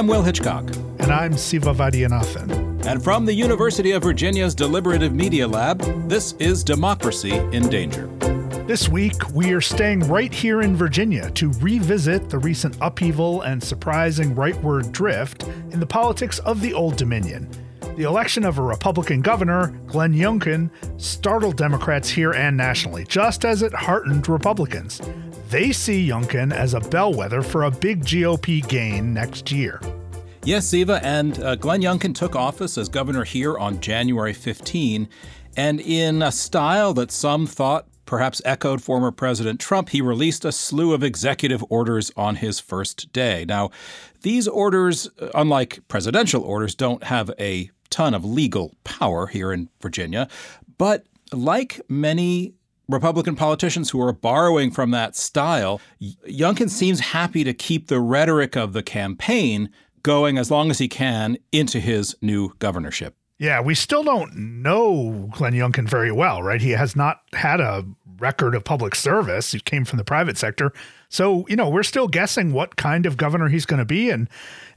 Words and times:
I'm 0.00 0.06
Will 0.06 0.22
Hitchcock. 0.22 0.64
And 1.00 1.12
I'm 1.12 1.36
Siva 1.36 1.74
Vaidhyanathan. 1.74 2.86
And 2.86 3.04
from 3.04 3.26
the 3.26 3.34
University 3.34 3.90
of 3.90 4.02
Virginia's 4.02 4.54
Deliberative 4.54 5.12
Media 5.12 5.46
Lab, 5.46 5.82
this 6.08 6.32
is 6.38 6.64
Democracy 6.64 7.32
in 7.32 7.68
Danger. 7.68 8.06
This 8.66 8.88
week, 8.88 9.30
we 9.34 9.52
are 9.52 9.60
staying 9.60 10.08
right 10.08 10.32
here 10.32 10.62
in 10.62 10.74
Virginia 10.74 11.30
to 11.32 11.52
revisit 11.60 12.30
the 12.30 12.38
recent 12.38 12.78
upheaval 12.80 13.42
and 13.42 13.62
surprising 13.62 14.34
rightward 14.34 14.90
drift 14.90 15.42
in 15.70 15.80
the 15.80 15.86
politics 15.86 16.38
of 16.38 16.62
the 16.62 16.72
Old 16.72 16.96
Dominion. 16.96 17.46
The 17.98 18.04
election 18.04 18.46
of 18.46 18.56
a 18.56 18.62
Republican 18.62 19.20
governor, 19.20 19.78
Glenn 19.86 20.14
Youngkin, 20.14 20.70
startled 20.96 21.58
Democrats 21.58 22.08
here 22.08 22.32
and 22.32 22.56
nationally, 22.56 23.04
just 23.04 23.44
as 23.44 23.60
it 23.60 23.74
heartened 23.74 24.30
Republicans. 24.30 25.02
They 25.50 25.72
see 25.72 26.06
Youngkin 26.06 26.52
as 26.52 26.74
a 26.74 26.80
bellwether 26.80 27.42
for 27.42 27.64
a 27.64 27.72
big 27.72 28.04
GOP 28.04 28.66
gain 28.68 29.12
next 29.12 29.50
year. 29.50 29.80
Yes, 30.44 30.68
Siva, 30.68 31.04
and 31.04 31.42
uh, 31.42 31.56
Glenn 31.56 31.82
Youngkin 31.82 32.14
took 32.14 32.36
office 32.36 32.78
as 32.78 32.88
governor 32.88 33.24
here 33.24 33.58
on 33.58 33.80
January 33.80 34.32
15, 34.32 35.08
and 35.56 35.80
in 35.80 36.22
a 36.22 36.30
style 36.30 36.94
that 36.94 37.10
some 37.10 37.48
thought 37.48 37.88
perhaps 38.06 38.40
echoed 38.44 38.80
former 38.80 39.10
President 39.10 39.58
Trump, 39.58 39.88
he 39.88 40.00
released 40.00 40.44
a 40.44 40.52
slew 40.52 40.94
of 40.94 41.02
executive 41.02 41.64
orders 41.68 42.12
on 42.16 42.36
his 42.36 42.60
first 42.60 43.12
day. 43.12 43.44
Now, 43.44 43.70
these 44.22 44.46
orders, 44.46 45.10
unlike 45.34 45.80
presidential 45.88 46.44
orders, 46.44 46.76
don't 46.76 47.02
have 47.02 47.28
a 47.40 47.70
ton 47.90 48.14
of 48.14 48.24
legal 48.24 48.76
power 48.84 49.26
here 49.26 49.52
in 49.52 49.68
Virginia. 49.80 50.28
But 50.78 51.06
like 51.32 51.80
many 51.88 52.54
Republican 52.90 53.36
politicians 53.36 53.90
who 53.90 54.00
are 54.00 54.12
borrowing 54.12 54.70
from 54.70 54.90
that 54.90 55.16
style, 55.16 55.80
Youngkin 56.00 56.68
seems 56.68 57.00
happy 57.00 57.44
to 57.44 57.54
keep 57.54 57.88
the 57.88 58.00
rhetoric 58.00 58.56
of 58.56 58.72
the 58.72 58.82
campaign 58.82 59.70
going 60.02 60.38
as 60.38 60.50
long 60.50 60.70
as 60.70 60.78
he 60.78 60.88
can 60.88 61.36
into 61.52 61.78
his 61.78 62.16
new 62.20 62.52
governorship. 62.58 63.16
Yeah, 63.38 63.60
we 63.62 63.74
still 63.74 64.02
don't 64.02 64.36
know 64.36 65.30
Glenn 65.32 65.54
Youngkin 65.54 65.88
very 65.88 66.12
well, 66.12 66.42
right? 66.42 66.60
He 66.60 66.72
has 66.72 66.94
not 66.94 67.22
had 67.32 67.58
a 67.58 67.86
record 68.18 68.54
of 68.54 68.64
public 68.64 68.94
service. 68.94 69.52
He 69.52 69.60
came 69.60 69.86
from 69.86 69.96
the 69.96 70.04
private 70.04 70.36
sector. 70.36 70.74
So, 71.08 71.46
you 71.48 71.56
know, 71.56 71.68
we're 71.68 71.82
still 71.82 72.06
guessing 72.06 72.52
what 72.52 72.76
kind 72.76 73.06
of 73.06 73.16
governor 73.16 73.48
he's 73.48 73.64
going 73.66 73.78
to 73.78 73.86
be 73.86 74.10
and 74.10 74.28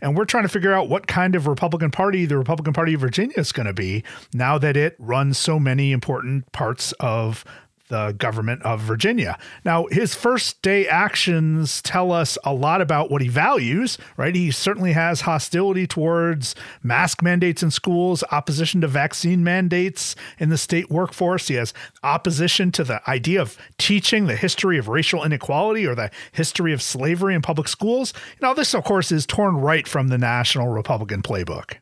and 0.02 0.18
we're 0.18 0.26
trying 0.26 0.44
to 0.44 0.50
figure 0.50 0.74
out 0.74 0.90
what 0.90 1.08
kind 1.08 1.36
of 1.36 1.48
Republican 1.48 1.92
Party 1.92 2.26
the 2.26 2.38
Republican 2.38 2.74
Party 2.74 2.94
of 2.94 3.02
Virginia 3.02 3.38
is 3.38 3.52
going 3.52 3.68
to 3.68 3.74
be 3.74 4.04
now 4.34 4.58
that 4.58 4.76
it 4.76 4.96
runs 4.98 5.38
so 5.38 5.60
many 5.60 5.92
important 5.92 6.52
parts 6.52 6.94
of 7.00 7.46
the 7.94 8.12
government 8.14 8.64
of 8.64 8.82
Virginia. 8.82 9.38
Now, 9.64 9.86
his 9.92 10.16
first 10.16 10.64
day 10.64 10.88
actions 10.88 11.80
tell 11.84 12.12
us 12.12 12.40
a 12.44 12.52
lot 12.52 12.82
about 12.82 13.12
what 13.12 13.22
he 13.22 13.28
values, 13.28 14.00
right? 14.18 14.34
He 14.34 14.50
certainly 14.50 14.94
has 14.94 15.22
hostility 15.22 15.86
towards 15.86 16.56
mask 16.82 17.22
mandates 17.22 17.62
in 17.62 17.70
schools, 17.70 18.24
opposition 18.32 18.82
to 18.82 18.88
vaccine 18.88 19.44
mandates 19.44 20.16
in 20.40 20.50
the 20.50 20.58
state 20.58 20.90
workforce. 20.90 21.50
He 21.50 21.54
has 21.54 21.72
opposition 22.02 22.72
to 22.72 22.84
the 22.84 23.08
idea 23.08 23.40
of 23.40 23.60
teaching 23.78 24.26
the 24.26 24.36
history 24.36 24.80
of 24.80 24.88
racial 24.88 25.24
inequality 25.24 25.86
or 25.86 25.94
the 25.94 26.10
history 26.32 26.74
of 26.74 26.82
slavery 26.82 27.36
in 27.36 27.44
public 27.44 27.68
schools. 27.68 28.12
Now, 28.42 28.56
this, 28.56 28.74
of 28.74 28.84
course, 28.84 29.12
is 29.12 29.28
torn 29.28 29.58
right 29.58 29.88
from 29.88 30.08
the 30.08 30.18
national 30.18 30.70
Republican 30.70 31.22
playbook. 31.22 31.76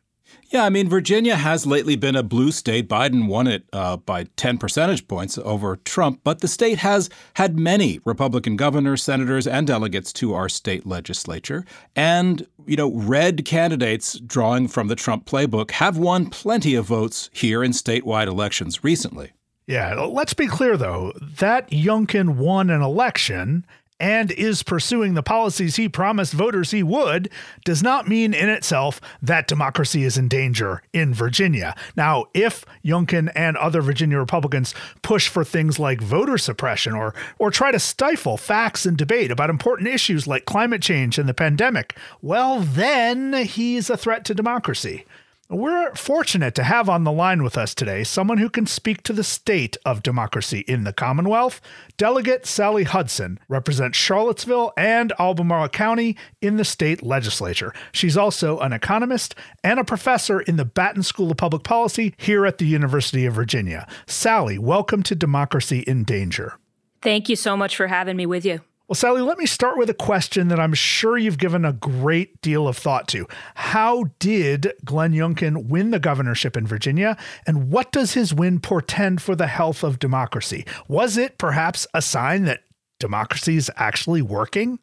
Yeah, 0.52 0.64
I 0.64 0.68
mean, 0.68 0.86
Virginia 0.86 1.36
has 1.36 1.64
lately 1.64 1.96
been 1.96 2.14
a 2.14 2.22
blue 2.22 2.52
state. 2.52 2.86
Biden 2.86 3.26
won 3.26 3.46
it 3.46 3.64
uh, 3.72 3.96
by 3.96 4.24
10 4.36 4.58
percentage 4.58 5.08
points 5.08 5.38
over 5.38 5.76
Trump, 5.76 6.20
but 6.24 6.40
the 6.40 6.48
state 6.48 6.76
has 6.76 7.08
had 7.34 7.58
many 7.58 8.00
Republican 8.04 8.56
governors, 8.56 9.02
senators, 9.02 9.46
and 9.46 9.66
delegates 9.66 10.12
to 10.12 10.34
our 10.34 10.50
state 10.50 10.86
legislature. 10.86 11.64
And, 11.96 12.46
you 12.66 12.76
know, 12.76 12.92
red 12.92 13.46
candidates 13.46 14.20
drawing 14.20 14.68
from 14.68 14.88
the 14.88 14.94
Trump 14.94 15.24
playbook 15.24 15.70
have 15.70 15.96
won 15.96 16.28
plenty 16.28 16.74
of 16.74 16.84
votes 16.84 17.30
here 17.32 17.64
in 17.64 17.70
statewide 17.70 18.26
elections 18.26 18.84
recently. 18.84 19.32
Yeah, 19.66 19.94
let's 19.94 20.34
be 20.34 20.48
clear 20.48 20.76
though, 20.76 21.12
that 21.38 21.70
Youngkin 21.70 22.36
won 22.36 22.68
an 22.68 22.82
election 22.82 23.64
and 24.02 24.32
is 24.32 24.64
pursuing 24.64 25.14
the 25.14 25.22
policies 25.22 25.76
he 25.76 25.88
promised 25.88 26.32
voters 26.32 26.72
he 26.72 26.82
would 26.82 27.30
does 27.64 27.84
not 27.84 28.08
mean 28.08 28.34
in 28.34 28.48
itself 28.48 29.00
that 29.22 29.46
democracy 29.46 30.02
is 30.02 30.18
in 30.18 30.26
danger 30.26 30.82
in 30.92 31.14
Virginia. 31.14 31.74
Now, 31.96 32.26
if 32.34 32.64
Youngkin 32.84 33.30
and 33.36 33.56
other 33.56 33.80
Virginia 33.80 34.18
Republicans 34.18 34.74
push 35.02 35.28
for 35.28 35.44
things 35.44 35.78
like 35.78 36.00
voter 36.00 36.36
suppression 36.36 36.94
or 36.94 37.14
or 37.38 37.52
try 37.52 37.70
to 37.70 37.78
stifle 37.78 38.36
facts 38.36 38.84
and 38.84 38.98
debate 38.98 39.30
about 39.30 39.50
important 39.50 39.88
issues 39.88 40.26
like 40.26 40.44
climate 40.46 40.82
change 40.82 41.16
and 41.16 41.28
the 41.28 41.34
pandemic, 41.34 41.96
well 42.20 42.58
then 42.58 43.32
he's 43.44 43.88
a 43.88 43.96
threat 43.96 44.24
to 44.24 44.34
democracy. 44.34 45.04
We're 45.52 45.94
fortunate 45.94 46.54
to 46.54 46.62
have 46.62 46.88
on 46.88 47.04
the 47.04 47.12
line 47.12 47.42
with 47.42 47.58
us 47.58 47.74
today 47.74 48.04
someone 48.04 48.38
who 48.38 48.48
can 48.48 48.64
speak 48.64 49.02
to 49.02 49.12
the 49.12 49.22
state 49.22 49.76
of 49.84 50.02
democracy 50.02 50.60
in 50.60 50.84
the 50.84 50.94
Commonwealth. 50.94 51.60
Delegate 51.98 52.46
Sally 52.46 52.84
Hudson 52.84 53.38
represents 53.50 53.98
Charlottesville 53.98 54.72
and 54.78 55.12
Albemarle 55.18 55.68
County 55.68 56.16
in 56.40 56.56
the 56.56 56.64
state 56.64 57.02
legislature. 57.02 57.74
She's 57.92 58.16
also 58.16 58.60
an 58.60 58.72
economist 58.72 59.34
and 59.62 59.78
a 59.78 59.84
professor 59.84 60.40
in 60.40 60.56
the 60.56 60.64
Batten 60.64 61.02
School 61.02 61.30
of 61.30 61.36
Public 61.36 61.64
Policy 61.64 62.14
here 62.16 62.46
at 62.46 62.56
the 62.56 62.66
University 62.66 63.26
of 63.26 63.34
Virginia. 63.34 63.86
Sally, 64.06 64.56
welcome 64.56 65.02
to 65.02 65.14
Democracy 65.14 65.80
in 65.80 66.04
Danger. 66.04 66.54
Thank 67.02 67.28
you 67.28 67.36
so 67.36 67.58
much 67.58 67.76
for 67.76 67.88
having 67.88 68.16
me 68.16 68.24
with 68.24 68.46
you. 68.46 68.62
Well, 68.92 68.96
Sally, 68.96 69.22
let 69.22 69.38
me 69.38 69.46
start 69.46 69.78
with 69.78 69.88
a 69.88 69.94
question 69.94 70.48
that 70.48 70.60
I'm 70.60 70.74
sure 70.74 71.16
you've 71.16 71.38
given 71.38 71.64
a 71.64 71.72
great 71.72 72.42
deal 72.42 72.68
of 72.68 72.76
thought 72.76 73.08
to. 73.08 73.26
How 73.54 74.10
did 74.18 74.70
Glenn 74.84 75.14
Youngkin 75.14 75.64
win 75.68 75.92
the 75.92 75.98
governorship 75.98 76.58
in 76.58 76.66
Virginia, 76.66 77.16
and 77.46 77.70
what 77.70 77.90
does 77.90 78.12
his 78.12 78.34
win 78.34 78.60
portend 78.60 79.22
for 79.22 79.34
the 79.34 79.46
health 79.46 79.82
of 79.82 79.98
democracy? 79.98 80.66
Was 80.88 81.16
it 81.16 81.38
perhaps 81.38 81.86
a 81.94 82.02
sign 82.02 82.44
that 82.44 82.64
democracy 83.00 83.56
is 83.56 83.70
actually 83.76 84.20
working? 84.20 84.78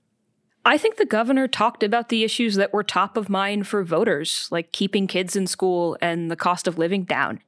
I 0.66 0.80
think 0.80 0.96
the 0.96 1.06
governor 1.06 1.48
talked 1.48 1.84
about 1.84 2.10
the 2.10 2.24
issues 2.24 2.56
that 2.56 2.74
were 2.74 2.84
top 2.84 3.16
of 3.16 3.30
mind 3.30 3.68
for 3.68 3.84
voters, 3.84 4.48
like 4.50 4.72
keeping 4.72 5.06
kids 5.06 5.36
in 5.36 5.46
school 5.46 5.96
and 6.02 6.32
the 6.32 6.36
cost 6.36 6.68
of 6.68 6.80
living 6.80 7.04
down. 7.04 7.42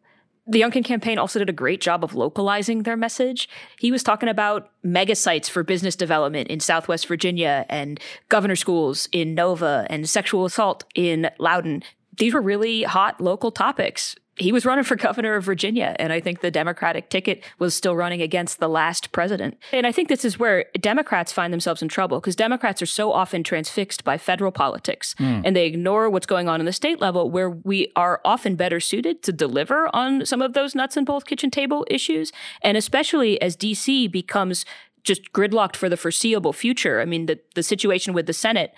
The 0.51 0.59
Youngkin 0.59 0.83
campaign 0.83 1.17
also 1.17 1.39
did 1.39 1.47
a 1.47 1.53
great 1.53 1.79
job 1.79 2.03
of 2.03 2.13
localizing 2.13 2.83
their 2.83 2.97
message. 2.97 3.47
He 3.79 3.89
was 3.89 4.03
talking 4.03 4.27
about 4.27 4.69
mega 4.83 5.15
sites 5.15 5.47
for 5.47 5.63
business 5.63 5.95
development 5.95 6.49
in 6.49 6.59
Southwest 6.59 7.07
Virginia 7.07 7.65
and 7.69 8.01
governor 8.27 8.57
schools 8.57 9.07
in 9.13 9.33
Nova 9.33 9.87
and 9.89 10.09
sexual 10.09 10.43
assault 10.43 10.83
in 10.93 11.29
Loudoun. 11.39 11.83
These 12.17 12.33
were 12.33 12.41
really 12.41 12.83
hot 12.83 13.21
local 13.21 13.51
topics 13.51 14.17
he 14.37 14.51
was 14.51 14.65
running 14.65 14.83
for 14.83 14.95
governor 14.95 15.35
of 15.35 15.43
Virginia, 15.43 15.95
and 15.99 16.13
I 16.13 16.19
think 16.19 16.39
the 16.39 16.51
Democratic 16.51 17.09
ticket 17.09 17.43
was 17.59 17.75
still 17.75 17.95
running 17.95 18.21
against 18.21 18.59
the 18.59 18.69
last 18.69 19.11
president. 19.11 19.57
And 19.73 19.85
I 19.85 19.91
think 19.91 20.07
this 20.07 20.23
is 20.23 20.39
where 20.39 20.65
Democrats 20.79 21.33
find 21.33 21.51
themselves 21.51 21.81
in 21.81 21.89
trouble 21.89 22.19
because 22.19 22.35
Democrats 22.35 22.81
are 22.81 22.87
so 22.87 23.11
often 23.11 23.43
transfixed 23.43 24.03
by 24.03 24.17
federal 24.17 24.51
politics 24.51 25.15
mm. 25.19 25.41
and 25.43 25.55
they 25.55 25.65
ignore 25.65 26.09
what's 26.09 26.25
going 26.25 26.47
on 26.47 26.59
in 26.59 26.65
the 26.65 26.73
state 26.73 27.01
level, 27.01 27.29
where 27.29 27.49
we 27.49 27.91
are 27.95 28.21
often 28.23 28.55
better 28.55 28.79
suited 28.79 29.21
to 29.23 29.33
deliver 29.33 29.93
on 29.93 30.25
some 30.25 30.41
of 30.41 30.53
those 30.53 30.75
nuts 30.75 30.95
and 30.95 31.05
bolts 31.05 31.25
kitchen 31.25 31.51
table 31.51 31.85
issues. 31.89 32.31
And 32.61 32.77
especially 32.77 33.41
as 33.41 33.57
DC 33.57 34.09
becomes 34.11 34.65
just 35.03 35.31
gridlocked 35.33 35.75
for 35.75 35.89
the 35.89 35.97
foreseeable 35.97 36.53
future. 36.53 37.01
I 37.01 37.05
mean, 37.05 37.25
the, 37.25 37.39
the 37.55 37.63
situation 37.63 38.13
with 38.13 38.27
the 38.27 38.33
Senate, 38.33 38.73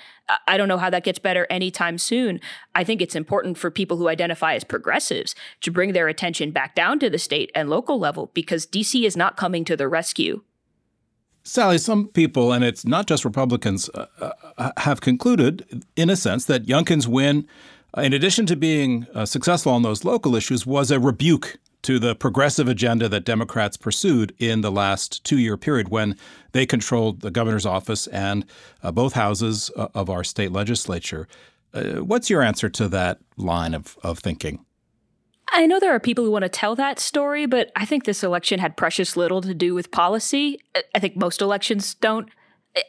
I 0.47 0.57
don't 0.57 0.67
know 0.67 0.78
how 0.78 0.89
that 0.89 1.03
gets 1.03 1.19
better 1.19 1.45
anytime 1.50 1.97
soon. 1.97 2.39
I 2.75 2.84
think 2.84 3.01
it's 3.01 3.16
important 3.16 3.57
for 3.57 3.69
people 3.69 3.97
who 3.97 4.07
identify 4.07 4.56
as 4.56 4.63
progressives 4.63 5.35
to 5.62 5.72
bring 5.72 5.94
their 5.94 6.07
attention 6.07 6.51
back 6.51 6.75
down 6.75 7.00
to 7.00 7.09
the 7.09 7.17
state 7.17 7.51
and 7.53 7.69
local 7.69 8.00
level 8.00 8.31
because 8.33 8.66
DC 8.66 9.03
is 9.03 9.17
not 9.17 9.38
coming 9.38 9.66
to 9.66 9.75
the 9.75 9.88
rescue. 9.88 10.41
Sally, 11.44 11.78
some 11.78 12.07
people, 12.07 12.53
and 12.53 12.63
it's 12.63 12.85
not 12.85 13.06
just 13.06 13.25
Republicans, 13.25 13.89
uh, 13.89 14.06
uh, 14.57 14.71
have 14.77 15.01
concluded, 15.01 15.83
in 15.97 16.09
a 16.09 16.15
sense, 16.15 16.45
that 16.45 16.65
Youngkin's 16.65 17.06
win, 17.06 17.45
in 17.97 18.13
addition 18.13 18.45
to 18.45 18.56
being 18.56 19.07
uh, 19.13 19.25
successful 19.25 19.74
on 19.74 19.81
those 19.81 20.06
local 20.06 20.38
issues, 20.38 20.65
was 20.65 20.89
a 20.89 21.01
rebuke 21.01 21.57
to 21.83 22.00
the 22.00 22.15
progressive 22.15 22.68
agenda 22.68 23.07
that 23.09 23.25
Democrats 23.25 23.77
pursued 23.77 24.33
in 24.39 24.62
the 24.62 24.71
last 24.71 25.24
two 25.24 25.38
year 25.38 25.57
period 25.57 25.89
when 25.89 26.18
they 26.51 26.65
controlled 26.65 27.21
the 27.21 27.31
governor's 27.31 27.65
office 27.65 28.07
and 28.07 28.45
uh, 28.81 28.91
both 28.91 29.13
houses 29.13 29.69
uh, 29.75 29.88
of 29.94 30.09
our 30.09 30.24
state 30.24 30.51
legislature. 30.51 31.27
Uh, 31.74 32.03
what's 32.03 32.30
your 32.30 32.41
answer 32.41 32.69
to 32.69 32.88
that 32.88 33.19
line 33.38 33.74
of, 33.74 33.97
of 34.03 34.19
thinking? 34.19 34.65
I 35.51 35.68
know 35.68 35.80
there 35.80 35.94
are 35.94 36.00
people 36.00 36.24
who 36.24 36.31
want 36.31 36.44
to 36.44 36.50
tell 36.50 36.75
that 36.75 37.00
story, 37.00 37.45
but 37.45 37.71
I 37.75 37.85
think 37.85 38.06
this 38.06 38.24
election 38.24 38.59
had 38.59 38.77
precious 38.77 39.15
little 39.15 39.41
to 39.41 39.53
do 39.53 39.75
with 39.75 39.91
policy. 39.91 40.59
I 40.95 41.00
think 41.00 41.15
most 41.15 41.41
elections 41.41 41.94
don't. 41.95 42.30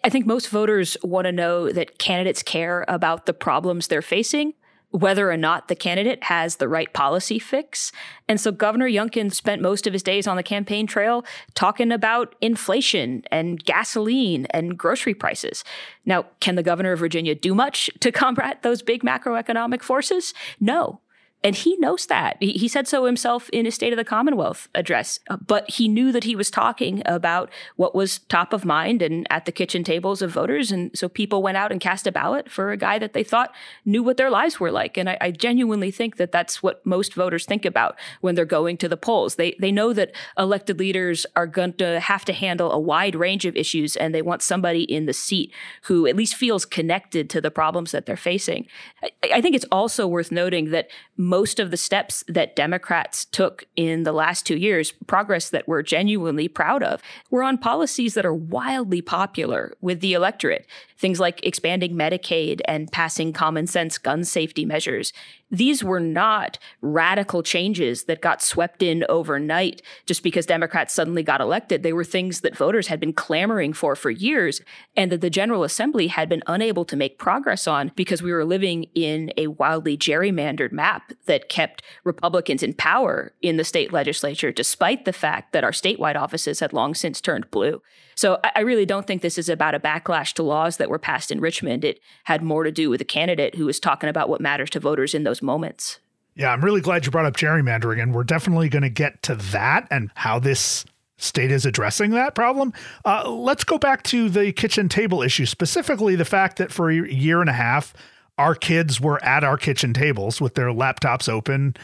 I 0.02 0.08
think 0.08 0.24
most 0.24 0.48
voters 0.48 0.96
want 1.02 1.26
to 1.26 1.32
know 1.32 1.70
that 1.70 1.98
candidates 1.98 2.42
care 2.42 2.86
about 2.88 3.26
the 3.26 3.34
problems 3.34 3.88
they're 3.88 4.00
facing 4.00 4.54
whether 4.94 5.28
or 5.28 5.36
not 5.36 5.66
the 5.66 5.74
candidate 5.74 6.22
has 6.22 6.56
the 6.56 6.68
right 6.68 6.92
policy 6.92 7.40
fix. 7.40 7.90
And 8.28 8.40
so 8.40 8.52
Governor 8.52 8.88
Youngkin 8.88 9.34
spent 9.34 9.60
most 9.60 9.88
of 9.88 9.92
his 9.92 10.04
days 10.04 10.28
on 10.28 10.36
the 10.36 10.42
campaign 10.44 10.86
trail 10.86 11.24
talking 11.54 11.90
about 11.90 12.36
inflation 12.40 13.24
and 13.32 13.62
gasoline 13.64 14.46
and 14.50 14.78
grocery 14.78 15.12
prices. 15.12 15.64
Now, 16.06 16.26
can 16.38 16.54
the 16.54 16.62
governor 16.62 16.92
of 16.92 17.00
Virginia 17.00 17.34
do 17.34 17.56
much 17.56 17.90
to 17.98 18.12
combat 18.24 18.62
those 18.62 18.82
big 18.82 19.02
macroeconomic 19.02 19.82
forces? 19.82 20.32
No. 20.60 21.00
And 21.44 21.54
he 21.54 21.76
knows 21.76 22.06
that. 22.06 22.38
He 22.40 22.66
said 22.68 22.88
so 22.88 23.04
himself 23.04 23.50
in 23.50 23.66
his 23.66 23.74
State 23.74 23.92
of 23.92 23.98
the 23.98 24.04
Commonwealth 24.04 24.68
address. 24.74 25.20
Uh, 25.28 25.36
but 25.36 25.70
he 25.70 25.88
knew 25.88 26.10
that 26.10 26.24
he 26.24 26.34
was 26.34 26.50
talking 26.50 27.02
about 27.04 27.50
what 27.76 27.94
was 27.94 28.20
top 28.20 28.54
of 28.54 28.64
mind 28.64 29.02
and 29.02 29.26
at 29.28 29.44
the 29.44 29.52
kitchen 29.52 29.84
tables 29.84 30.22
of 30.22 30.30
voters. 30.30 30.72
And 30.72 30.90
so 30.96 31.06
people 31.06 31.42
went 31.42 31.58
out 31.58 31.70
and 31.70 31.82
cast 31.82 32.06
a 32.06 32.12
ballot 32.12 32.50
for 32.50 32.72
a 32.72 32.78
guy 32.78 32.98
that 32.98 33.12
they 33.12 33.22
thought 33.22 33.54
knew 33.84 34.02
what 34.02 34.16
their 34.16 34.30
lives 34.30 34.58
were 34.58 34.70
like. 34.70 34.96
And 34.96 35.10
I, 35.10 35.18
I 35.20 35.30
genuinely 35.32 35.90
think 35.90 36.16
that 36.16 36.32
that's 36.32 36.62
what 36.62 36.84
most 36.86 37.12
voters 37.12 37.44
think 37.44 37.66
about 37.66 37.98
when 38.22 38.34
they're 38.34 38.46
going 38.46 38.78
to 38.78 38.88
the 38.88 38.96
polls. 38.96 39.34
They, 39.34 39.54
they 39.60 39.70
know 39.70 39.92
that 39.92 40.12
elected 40.38 40.78
leaders 40.78 41.26
are 41.36 41.46
going 41.46 41.74
to 41.74 42.00
have 42.00 42.24
to 42.24 42.32
handle 42.32 42.72
a 42.72 42.78
wide 42.78 43.14
range 43.14 43.44
of 43.44 43.54
issues, 43.54 43.96
and 43.96 44.14
they 44.14 44.22
want 44.22 44.40
somebody 44.40 44.84
in 44.84 45.04
the 45.04 45.12
seat 45.12 45.52
who 45.82 46.06
at 46.06 46.16
least 46.16 46.36
feels 46.36 46.64
connected 46.64 47.28
to 47.30 47.42
the 47.42 47.50
problems 47.50 47.92
that 47.92 48.06
they're 48.06 48.16
facing. 48.16 48.66
I, 49.02 49.10
I 49.34 49.40
think 49.42 49.54
it's 49.54 49.66
also 49.70 50.06
worth 50.06 50.32
noting 50.32 50.70
that 50.70 50.88
most 51.34 51.58
of 51.58 51.72
the 51.72 51.76
steps 51.76 52.22
that 52.28 52.54
Democrats 52.54 53.24
took 53.24 53.64
in 53.74 54.04
the 54.04 54.12
last 54.12 54.46
two 54.46 54.56
years, 54.56 54.92
progress 55.08 55.50
that 55.50 55.66
we're 55.66 55.82
genuinely 55.82 56.46
proud 56.46 56.80
of, 56.80 57.02
were 57.28 57.42
on 57.42 57.58
policies 57.58 58.14
that 58.14 58.24
are 58.24 58.32
wildly 58.32 59.02
popular 59.02 59.74
with 59.80 59.98
the 60.00 60.12
electorate. 60.12 60.64
Things 60.96 61.18
like 61.18 61.44
expanding 61.44 61.94
Medicaid 61.96 62.60
and 62.66 62.92
passing 62.92 63.32
common 63.32 63.66
sense 63.66 63.98
gun 63.98 64.22
safety 64.22 64.64
measures. 64.64 65.12
These 65.54 65.84
were 65.84 66.00
not 66.00 66.58
radical 66.80 67.44
changes 67.44 68.04
that 68.04 68.20
got 68.20 68.42
swept 68.42 68.82
in 68.82 69.04
overnight 69.08 69.82
just 70.04 70.24
because 70.24 70.46
Democrats 70.46 70.92
suddenly 70.92 71.22
got 71.22 71.40
elected. 71.40 71.84
They 71.84 71.92
were 71.92 72.02
things 72.02 72.40
that 72.40 72.56
voters 72.56 72.88
had 72.88 72.98
been 72.98 73.12
clamoring 73.12 73.72
for 73.72 73.94
for 73.94 74.10
years 74.10 74.60
and 74.96 75.12
that 75.12 75.20
the 75.20 75.30
General 75.30 75.62
Assembly 75.62 76.08
had 76.08 76.28
been 76.28 76.42
unable 76.48 76.84
to 76.86 76.96
make 76.96 77.18
progress 77.18 77.68
on 77.68 77.92
because 77.94 78.20
we 78.20 78.32
were 78.32 78.44
living 78.44 78.86
in 78.96 79.32
a 79.36 79.46
wildly 79.46 79.96
gerrymandered 79.96 80.72
map 80.72 81.12
that 81.26 81.48
kept 81.48 81.82
Republicans 82.02 82.64
in 82.64 82.74
power 82.74 83.32
in 83.40 83.56
the 83.56 83.62
state 83.62 83.92
legislature, 83.92 84.50
despite 84.50 85.04
the 85.04 85.12
fact 85.12 85.52
that 85.52 85.62
our 85.62 85.70
statewide 85.70 86.16
offices 86.16 86.58
had 86.58 86.72
long 86.72 86.94
since 86.94 87.20
turned 87.20 87.48
blue. 87.52 87.80
So 88.14 88.38
I 88.54 88.60
really 88.60 88.86
don't 88.86 89.06
think 89.06 89.22
this 89.22 89.38
is 89.38 89.48
about 89.48 89.74
a 89.74 89.80
backlash 89.80 90.32
to 90.34 90.42
laws 90.42 90.76
that 90.76 90.90
were 90.90 90.98
passed 90.98 91.30
in 91.30 91.40
Richmond. 91.40 91.84
It 91.84 92.00
had 92.24 92.42
more 92.42 92.64
to 92.64 92.72
do 92.72 92.90
with 92.90 93.00
a 93.00 93.04
candidate 93.04 93.54
who 93.54 93.66
was 93.66 93.80
talking 93.80 94.08
about 94.08 94.28
what 94.28 94.40
matters 94.40 94.70
to 94.70 94.80
voters 94.80 95.14
in 95.14 95.24
those 95.24 95.42
moments. 95.42 95.98
Yeah, 96.36 96.52
I'm 96.52 96.64
really 96.64 96.80
glad 96.80 97.04
you 97.04 97.12
brought 97.12 97.26
up 97.26 97.36
gerrymandering, 97.36 98.02
and 98.02 98.12
we're 98.12 98.24
definitely 98.24 98.68
going 98.68 98.82
to 98.82 98.88
get 98.88 99.22
to 99.24 99.36
that 99.36 99.86
and 99.90 100.10
how 100.16 100.40
this 100.40 100.84
state 101.16 101.52
is 101.52 101.64
addressing 101.64 102.10
that 102.10 102.34
problem. 102.34 102.72
Uh, 103.04 103.30
let's 103.30 103.62
go 103.62 103.78
back 103.78 104.02
to 104.02 104.28
the 104.28 104.52
kitchen 104.52 104.88
table 104.88 105.22
issue, 105.22 105.46
specifically 105.46 106.16
the 106.16 106.24
fact 106.24 106.56
that 106.58 106.72
for 106.72 106.90
a 106.90 106.94
year 106.94 107.40
and 107.40 107.48
a 107.48 107.54
half, 107.54 107.94
our 108.36 108.56
kids 108.56 109.00
were 109.00 109.22
at 109.24 109.44
our 109.44 109.56
kitchen 109.56 109.92
tables 109.92 110.40
with 110.40 110.54
their 110.54 110.68
laptops 110.68 111.28
open, 111.28 111.76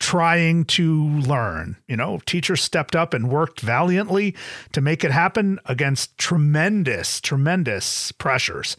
trying 0.00 0.64
to 0.64 1.08
learn. 1.08 1.76
You 1.86 1.96
know, 1.96 2.20
teachers 2.26 2.62
stepped 2.62 2.94
up 2.94 3.14
and 3.14 3.28
worked 3.30 3.60
valiantly 3.60 4.34
to 4.72 4.80
make 4.80 5.04
it 5.04 5.10
happen 5.10 5.58
against 5.66 6.16
tremendous, 6.18 7.20
tremendous 7.20 8.12
pressures. 8.12 8.76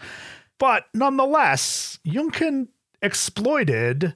But 0.57 0.85
nonetheless, 0.93 1.99
Youngkin 2.05 2.67
exploited 3.01 4.15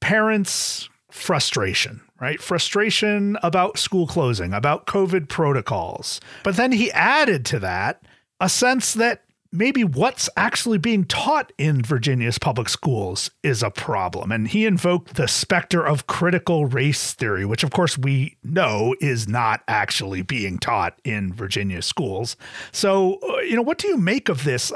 parents' 0.00 0.88
frustration, 1.10 2.02
right? 2.20 2.40
Frustration 2.40 3.36
about 3.42 3.78
school 3.78 4.06
closing, 4.06 4.52
about 4.52 4.86
COVID 4.86 5.28
protocols. 5.28 6.20
But 6.42 6.56
then 6.56 6.72
he 6.72 6.92
added 6.92 7.44
to 7.46 7.58
that 7.60 8.02
a 8.40 8.48
sense 8.48 8.94
that 8.94 9.22
maybe 9.52 9.84
what's 9.84 10.28
actually 10.36 10.78
being 10.78 11.04
taught 11.04 11.52
in 11.58 11.82
Virginia's 11.82 12.38
public 12.38 12.68
schools 12.68 13.30
is 13.42 13.62
a 13.62 13.70
problem. 13.70 14.32
And 14.32 14.48
he 14.48 14.66
invoked 14.66 15.14
the 15.14 15.28
specter 15.28 15.84
of 15.84 16.06
critical 16.06 16.66
race 16.66 17.12
theory, 17.12 17.44
which, 17.44 17.64
of 17.64 17.70
course, 17.70 17.98
we 17.98 18.36
know 18.42 18.94
is 19.00 19.28
not 19.28 19.62
actually 19.68 20.22
being 20.22 20.58
taught 20.58 20.98
in 21.04 21.32
Virginia 21.32 21.82
schools. 21.82 22.36
So, 22.72 23.18
uh, 23.28 23.38
you 23.38 23.56
know, 23.56 23.62
what 23.62 23.78
do 23.78 23.88
you 23.88 23.96
make 23.96 24.28
of 24.28 24.44
this? 24.44 24.72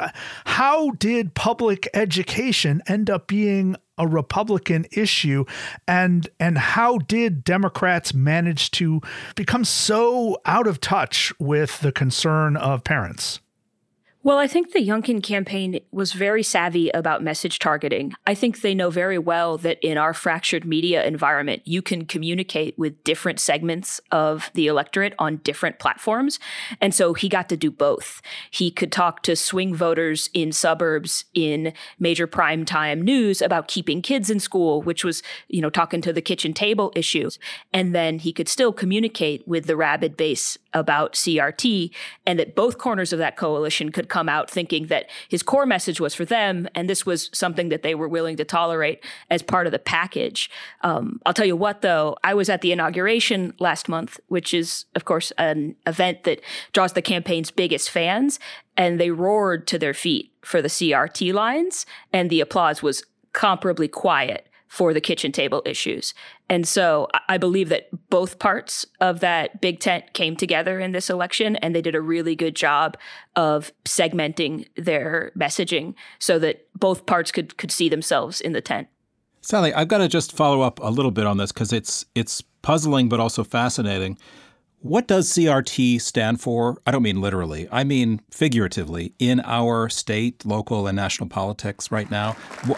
How 0.47 0.91
did 0.93 1.35
public 1.35 1.89
education 1.95 2.83
end 2.87 3.11
up 3.11 3.27
being 3.27 3.77
a 3.99 4.07
Republican 4.07 4.87
issue 4.93 5.45
and 5.87 6.29
and 6.41 6.57
how 6.57 6.97
did 6.97 7.45
Democrats 7.45 8.15
manage 8.15 8.71
to 8.71 9.03
become 9.37 9.63
so 9.63 10.39
out 10.47 10.67
of 10.67 10.81
touch 10.81 11.33
with 11.39 11.81
the 11.81 11.93
concern 11.93 12.57
of 12.57 12.83
parents? 12.83 13.41
Well, 14.23 14.37
I 14.37 14.49
think 14.49 14.73
the 14.73 14.87
Youngkin 14.87 15.23
campaign 15.23 15.81
was 15.93 16.13
very 16.13 16.43
savvy 16.43 16.91
about 16.91 17.23
message 17.23 17.59
targeting. 17.59 18.13
I 18.27 18.35
think 18.35 18.61
they 18.61 18.75
know 18.75 18.91
very 18.91 19.19
well 19.19 19.57
that 19.57 19.79
in 19.81 19.97
our 19.97 20.13
fractured 20.13 20.67
media 20.67 21.03
environment, 21.07 21.63
you 21.65 21.81
can 21.81 22.05
communicate 22.05 22.79
with 22.79 23.03
different 23.03 23.41
segments 23.41 23.99
of 24.13 24.51
the 24.53 24.67
electorate 24.67 25.15
on 25.19 25.39
different 25.39 25.79
platforms. 25.79 26.39
And 26.83 26.95
so 26.95 27.15
he 27.15 27.31
got 27.31 27.49
to 27.49 27.57
do 27.57 27.71
both. 27.71 28.21
He 28.51 28.71
could 28.71 28.93
talk 28.93 29.23
to 29.23 29.35
swing 29.35 29.75
voters 29.75 30.29
in 30.35 30.53
suburbs 30.53 31.25
in 31.33 31.73
major 31.99 32.27
primetime 32.27 33.01
news 33.01 33.41
about 33.41 33.69
keeping 33.69 34.03
kids 34.03 34.29
in 34.29 34.39
school, 34.39 34.83
which 34.83 35.03
was, 35.03 35.23
you 35.49 35.63
know, 35.63 35.71
talking 35.71 36.03
to 36.03 36.13
the 36.13 36.21
kitchen 36.21 36.53
table 36.53 36.93
issues. 36.95 37.39
And 37.73 37.95
then 37.95 38.19
he 38.19 38.35
could 38.35 38.49
still 38.49 38.75
communicate 38.75 39.49
with 39.49 39.65
the 39.65 39.77
rabid 39.77 40.15
base 40.19 40.59
about 40.75 41.15
CRT 41.15 41.91
and 42.27 42.39
that 42.39 42.55
both 42.55 42.77
corners 42.77 43.15
of 43.15 43.19
that 43.19 43.39
coalition 43.39 43.91
could 43.91 44.10
come 44.11 44.29
out 44.29 44.51
thinking 44.51 44.89
that 44.89 45.09
his 45.29 45.43
core 45.43 45.65
message 45.65 46.01
was 46.01 46.15
for 46.15 46.25
them 46.25 46.69
and 46.75 46.91
this 46.91 47.07
was 47.07 47.31
something 47.33 47.71
that 47.71 47.83
they 47.83 47.95
were 47.95 48.09
willing 48.09 48.37
to 48.37 48.45
tolerate 48.45 49.03
as 49.31 49.41
part 49.41 49.67
of 49.67 49.73
the 49.73 49.79
package. 49.79 50.51
Um, 50.83 51.21
I'll 51.25 51.33
tell 51.33 51.47
you 51.47 51.57
what, 51.57 51.81
though, 51.81 52.17
I 52.23 52.35
was 52.35 52.51
at 52.51 52.61
the 52.61 52.73
inauguration 52.73 53.55
last 53.59 53.89
month, 53.89 54.21
which 54.29 54.53
is, 54.53 54.85
of 54.95 55.05
course, 55.05 55.31
an 55.39 55.77
event 55.87 56.25
that 56.25 56.41
draws 56.73 56.93
the 56.93 57.03
campaign's 57.03 57.51
biggest 57.51 57.89
fans, 57.89 58.39
and 58.77 59.01
they 59.01 59.11
roared 59.11 59.67
to 59.69 59.79
their 59.79 59.95
feet 59.95 60.33
for 60.43 60.61
the 60.61 60.69
CRT 60.69 61.33
lines, 61.33 61.87
and 62.13 62.29
the 62.29 62.41
applause 62.41 62.83
was 62.83 63.05
comparably 63.33 63.91
quiet 63.91 64.50
for 64.71 64.95
the 64.95 65.01
kitchen 65.01 65.33
table 65.33 65.63
issues. 65.67 66.15
And 66.49 66.67
so 66.67 67.09
I 67.29 67.39
believe 67.39 67.71
that 67.71 67.89
both 68.09 68.39
parts 68.39 68.87
of 69.01 69.19
that 69.19 69.61
big 69.61 69.81
tent 69.81 70.13
came 70.13 70.37
together 70.37 70.79
in 70.79 70.93
this 70.93 71.11
election, 71.11 71.57
and 71.57 71.75
they 71.75 71.83
did 71.83 71.97
a 71.97 72.01
really 72.01 72.37
good 72.37 72.55
job 72.55 72.97
of 73.35 73.73
segmenting 73.85 74.69
their 74.77 75.33
messaging 75.37 75.95
so 76.21 76.39
that 76.39 76.69
both 76.77 77.05
parts 77.05 77.33
could 77.33 77.59
could 77.59 77.73
see 77.73 77.89
themselves 77.89 78.41
in 78.41 78.53
the 78.53 78.61
tent. 78.61 78.87
Sally, 79.41 79.75
I've 79.75 79.89
got 79.89 79.99
to 79.99 80.09
just 80.09 80.37
follow 80.37 80.61
up 80.61 80.79
a 80.81 80.89
little 80.89 81.11
bit 81.11 81.27
on 81.27 81.37
this 81.37 81.51
because 81.51 81.73
it's 81.73 82.07
it's 82.15 82.41
puzzling 82.63 83.09
but 83.09 83.19
also 83.19 83.43
fascinating. 83.43 84.19
What 84.83 85.07
does 85.07 85.31
CRT 85.31 86.01
stand 86.01 86.41
for? 86.41 86.81
I 86.87 86.91
don't 86.91 87.03
mean 87.03 87.21
literally, 87.21 87.69
I 87.71 87.85
mean 87.85 88.23
figuratively 88.31 89.13
in 89.19 89.41
our 89.41 89.91
state, 89.91 90.47
local, 90.47 90.87
and 90.87 90.97
national 90.97 91.29
politics 91.29 91.91
right 91.91 92.11
now. 92.11 92.35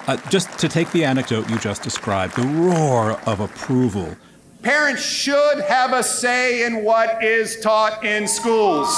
Uh, 0.08 0.16
just 0.28 0.58
to 0.58 0.68
take 0.68 0.90
the 0.90 1.04
anecdote 1.04 1.48
you 1.48 1.60
just 1.60 1.84
described, 1.84 2.34
the 2.34 2.42
roar 2.42 3.20
of 3.24 3.38
approval. 3.38 4.16
Parents 4.64 5.00
should 5.00 5.60
have 5.60 5.92
a 5.92 6.02
say 6.02 6.66
in 6.66 6.82
what 6.82 7.22
is 7.22 7.60
taught 7.60 8.04
in 8.04 8.26
schools. 8.26 8.88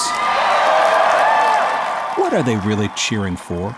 What 2.16 2.32
are 2.32 2.42
they 2.42 2.56
really 2.56 2.88
cheering 2.96 3.36
for? 3.36 3.76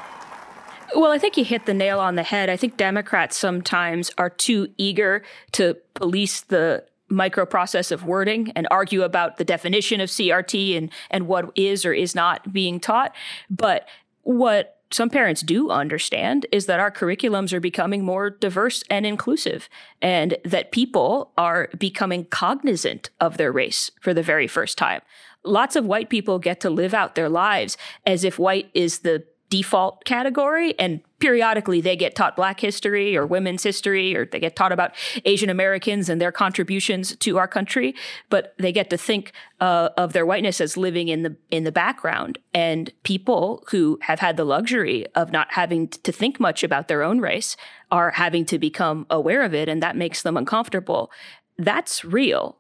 Well, 0.95 1.11
I 1.11 1.19
think 1.19 1.37
you 1.37 1.45
hit 1.45 1.67
the 1.67 1.75
nail 1.75 1.99
on 1.99 2.15
the 2.15 2.23
head. 2.23 2.49
I 2.49 2.57
think 2.57 2.77
Democrats 2.77 3.37
sometimes 3.37 4.13
are 4.19 4.31
too 4.31 4.69
eager 4.77 5.25
to 5.53 5.77
police 5.95 6.43
the 6.43 6.85
microprocess 7.11 7.93
of 7.93 8.05
wording 8.05 8.53
and 8.57 8.67
argue 8.71 9.03
about 9.03 9.37
the 9.37 9.45
definition 9.45 10.01
of 10.01 10.09
CRT 10.09 10.77
and 10.77 10.91
and 11.11 11.29
what 11.29 11.51
is 11.55 11.85
or 11.85 11.93
is 11.93 12.15
not 12.15 12.53
being 12.53 12.81
taught. 12.81 13.15
But 13.49 13.87
what 14.23 14.77
some 14.91 15.11
parents 15.11 15.43
do 15.43 15.71
understand 15.71 16.47
is 16.53 16.67
that 16.67 16.81
our 16.81 16.91
curriculums 16.91 17.53
are 17.53 17.61
becoming 17.61 18.05
more 18.05 18.31
diverse 18.31 18.85
and 18.89 19.05
inclusive, 19.05 19.69
and 20.01 20.37
that 20.45 20.73
people 20.73 21.33
are 21.37 21.69
becoming 21.77 22.25
cognizant 22.27 23.11
of 23.21 23.37
their 23.37 23.51
race 23.51 23.91
for 24.01 24.15
the 24.15 24.23
very 24.23 24.47
first 24.47 24.79
time. 24.79 25.01
Lots 25.45 25.77
of 25.77 25.87
white 25.87 26.09
people 26.09 26.39
get 26.39 26.61
to 26.61 26.71
live 26.71 26.95
out 26.95 27.15
their 27.15 27.29
lives 27.29 27.77
as 28.05 28.25
if 28.25 28.39
white 28.39 28.71
is 28.75 29.01
the 29.01 29.25
default 29.49 30.05
category 30.05 30.79
and 30.79 31.01
periodically 31.19 31.81
they 31.81 31.97
get 31.97 32.15
taught 32.15 32.37
black 32.37 32.61
history 32.61 33.17
or 33.17 33.27
women's 33.27 33.63
history 33.63 34.15
or 34.15 34.27
they 34.27 34.41
get 34.41 34.55
taught 34.55 34.73
about 34.73 34.93
asian 35.25 35.49
americans 35.49 36.09
and 36.09 36.21
their 36.21 36.33
contributions 36.33 37.17
to 37.17 37.39
our 37.39 37.49
country 37.49 37.95
but 38.29 38.55
they 38.59 38.73
get 38.73 38.91
to 38.91 38.97
think 38.97 39.33
uh, 39.61 39.89
of 39.97 40.13
their 40.13 40.27
whiteness 40.27 40.61
as 40.61 40.77
living 40.77 41.09
in 41.09 41.23
the 41.23 41.37
in 41.51 41.65
the 41.65 41.73
background. 41.73 42.39
And 42.53 42.93
people 43.03 43.65
who 43.71 43.99
have 44.03 44.21
had 44.21 44.37
the 44.37 44.45
luxury 44.45 45.07
of 45.15 45.33
not 45.33 45.49
having 45.53 45.89
to 45.89 46.13
think 46.13 46.39
much 46.39 46.63
about 46.63 46.89
their 46.89 47.03
own 47.03 47.21
race 47.21 47.57
are 47.91 48.11
having 48.13 48.45
to 48.47 48.59
become 48.59 49.07
aware 49.11 49.43
of 49.43 49.55
it 49.55 49.69
and 49.69 49.83
that 49.83 49.97
makes 49.97 50.23
them 50.23 50.37
uncomfortable. 50.37 51.11
That's 51.59 52.05
real. 52.05 52.59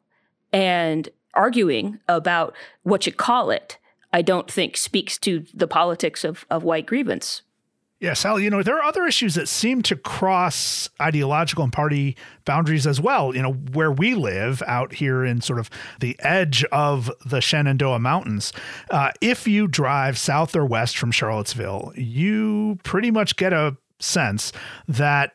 And 0.52 1.08
arguing 1.34 2.00
about 2.08 2.54
what 2.82 3.06
you 3.06 3.12
call 3.12 3.50
it 3.50 3.78
I 4.12 4.22
don't 4.22 4.50
think 4.50 4.78
speaks 4.78 5.18
to 5.18 5.44
the 5.52 5.66
politics 5.66 6.25
of, 6.25 6.46
of 6.48 6.62
white 6.62 6.86
grievance. 6.86 7.42
Yeah, 7.98 8.12
Sally, 8.12 8.44
you 8.44 8.50
know, 8.50 8.62
there 8.62 8.76
are 8.76 8.82
other 8.82 9.06
issues 9.06 9.36
that 9.36 9.48
seem 9.48 9.80
to 9.82 9.96
cross 9.96 10.90
ideological 11.00 11.64
and 11.64 11.72
party 11.72 12.14
boundaries 12.44 12.86
as 12.86 13.00
well. 13.00 13.34
You 13.34 13.40
know, 13.40 13.52
where 13.52 13.90
we 13.90 14.14
live 14.14 14.62
out 14.66 14.92
here 14.94 15.24
in 15.24 15.40
sort 15.40 15.58
of 15.58 15.70
the 16.00 16.14
edge 16.18 16.62
of 16.64 17.10
the 17.24 17.40
Shenandoah 17.40 17.98
Mountains, 17.98 18.52
uh, 18.90 19.12
if 19.22 19.48
you 19.48 19.66
drive 19.66 20.18
south 20.18 20.54
or 20.54 20.66
west 20.66 20.98
from 20.98 21.10
Charlottesville, 21.10 21.94
you 21.96 22.78
pretty 22.84 23.10
much 23.10 23.36
get 23.36 23.54
a 23.54 23.78
sense 23.98 24.52
that 24.86 25.32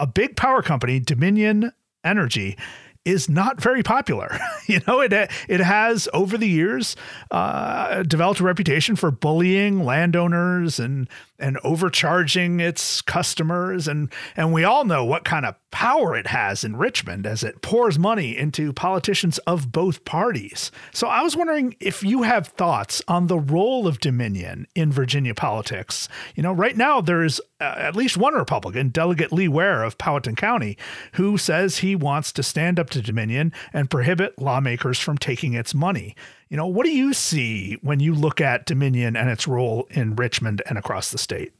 a 0.00 0.06
big 0.06 0.36
power 0.36 0.62
company, 0.62 0.98
Dominion 0.98 1.72
Energy, 2.02 2.56
is 3.04 3.28
not 3.28 3.60
very 3.60 3.82
popular. 3.82 4.38
you 4.66 4.80
know, 4.86 5.00
it 5.00 5.12
it 5.12 5.60
has 5.60 6.08
over 6.12 6.36
the 6.36 6.48
years 6.48 6.96
uh, 7.30 8.02
developed 8.02 8.40
a 8.40 8.44
reputation 8.44 8.96
for 8.96 9.10
bullying 9.10 9.84
landowners 9.84 10.78
and 10.78 11.08
and 11.38 11.58
overcharging 11.64 12.60
its 12.60 13.00
customers, 13.02 13.88
and 13.88 14.12
and 14.36 14.52
we 14.52 14.64
all 14.64 14.84
know 14.84 15.04
what 15.04 15.24
kind 15.24 15.46
of 15.46 15.54
power 15.70 16.16
it 16.16 16.26
has 16.28 16.64
in 16.64 16.76
Richmond 16.76 17.26
as 17.26 17.42
it 17.42 17.62
pours 17.62 17.98
money 17.98 18.36
into 18.36 18.72
politicians 18.72 19.38
of 19.38 19.72
both 19.72 20.04
parties. 20.04 20.70
So 20.92 21.06
I 21.08 21.22
was 21.22 21.36
wondering 21.36 21.76
if 21.80 22.02
you 22.02 22.22
have 22.22 22.48
thoughts 22.48 23.02
on 23.08 23.26
the 23.26 23.38
role 23.38 23.86
of 23.86 24.00
Dominion 24.00 24.66
in 24.74 24.92
Virginia 24.92 25.34
politics. 25.34 26.08
You 26.34 26.42
know, 26.42 26.52
right 26.52 26.76
now 26.76 27.00
there's 27.00 27.40
uh, 27.60 27.74
at 27.76 27.96
least 27.96 28.16
one 28.16 28.34
Republican, 28.34 28.88
Delegate 28.88 29.32
Lee 29.32 29.48
Ware 29.48 29.82
of 29.82 29.98
Powhatan 29.98 30.36
County, 30.36 30.76
who 31.14 31.38
says 31.38 31.78
he 31.78 31.94
wants 31.94 32.32
to 32.32 32.42
stand 32.42 32.78
up 32.78 32.90
to 32.90 33.02
Dominion 33.02 33.52
and 33.72 33.90
prohibit 33.90 34.38
lawmakers 34.38 34.98
from 34.98 35.18
taking 35.18 35.54
its 35.54 35.74
money. 35.74 36.14
You 36.48 36.56
know, 36.56 36.66
what 36.66 36.84
do 36.84 36.92
you 36.92 37.12
see 37.12 37.78
when 37.80 38.00
you 38.00 38.14
look 38.14 38.40
at 38.40 38.66
Dominion 38.66 39.16
and 39.16 39.30
its 39.30 39.46
role 39.46 39.86
in 39.90 40.16
Richmond 40.16 40.62
and 40.66 40.76
across 40.76 41.10
the 41.10 41.18
state? 41.18 41.52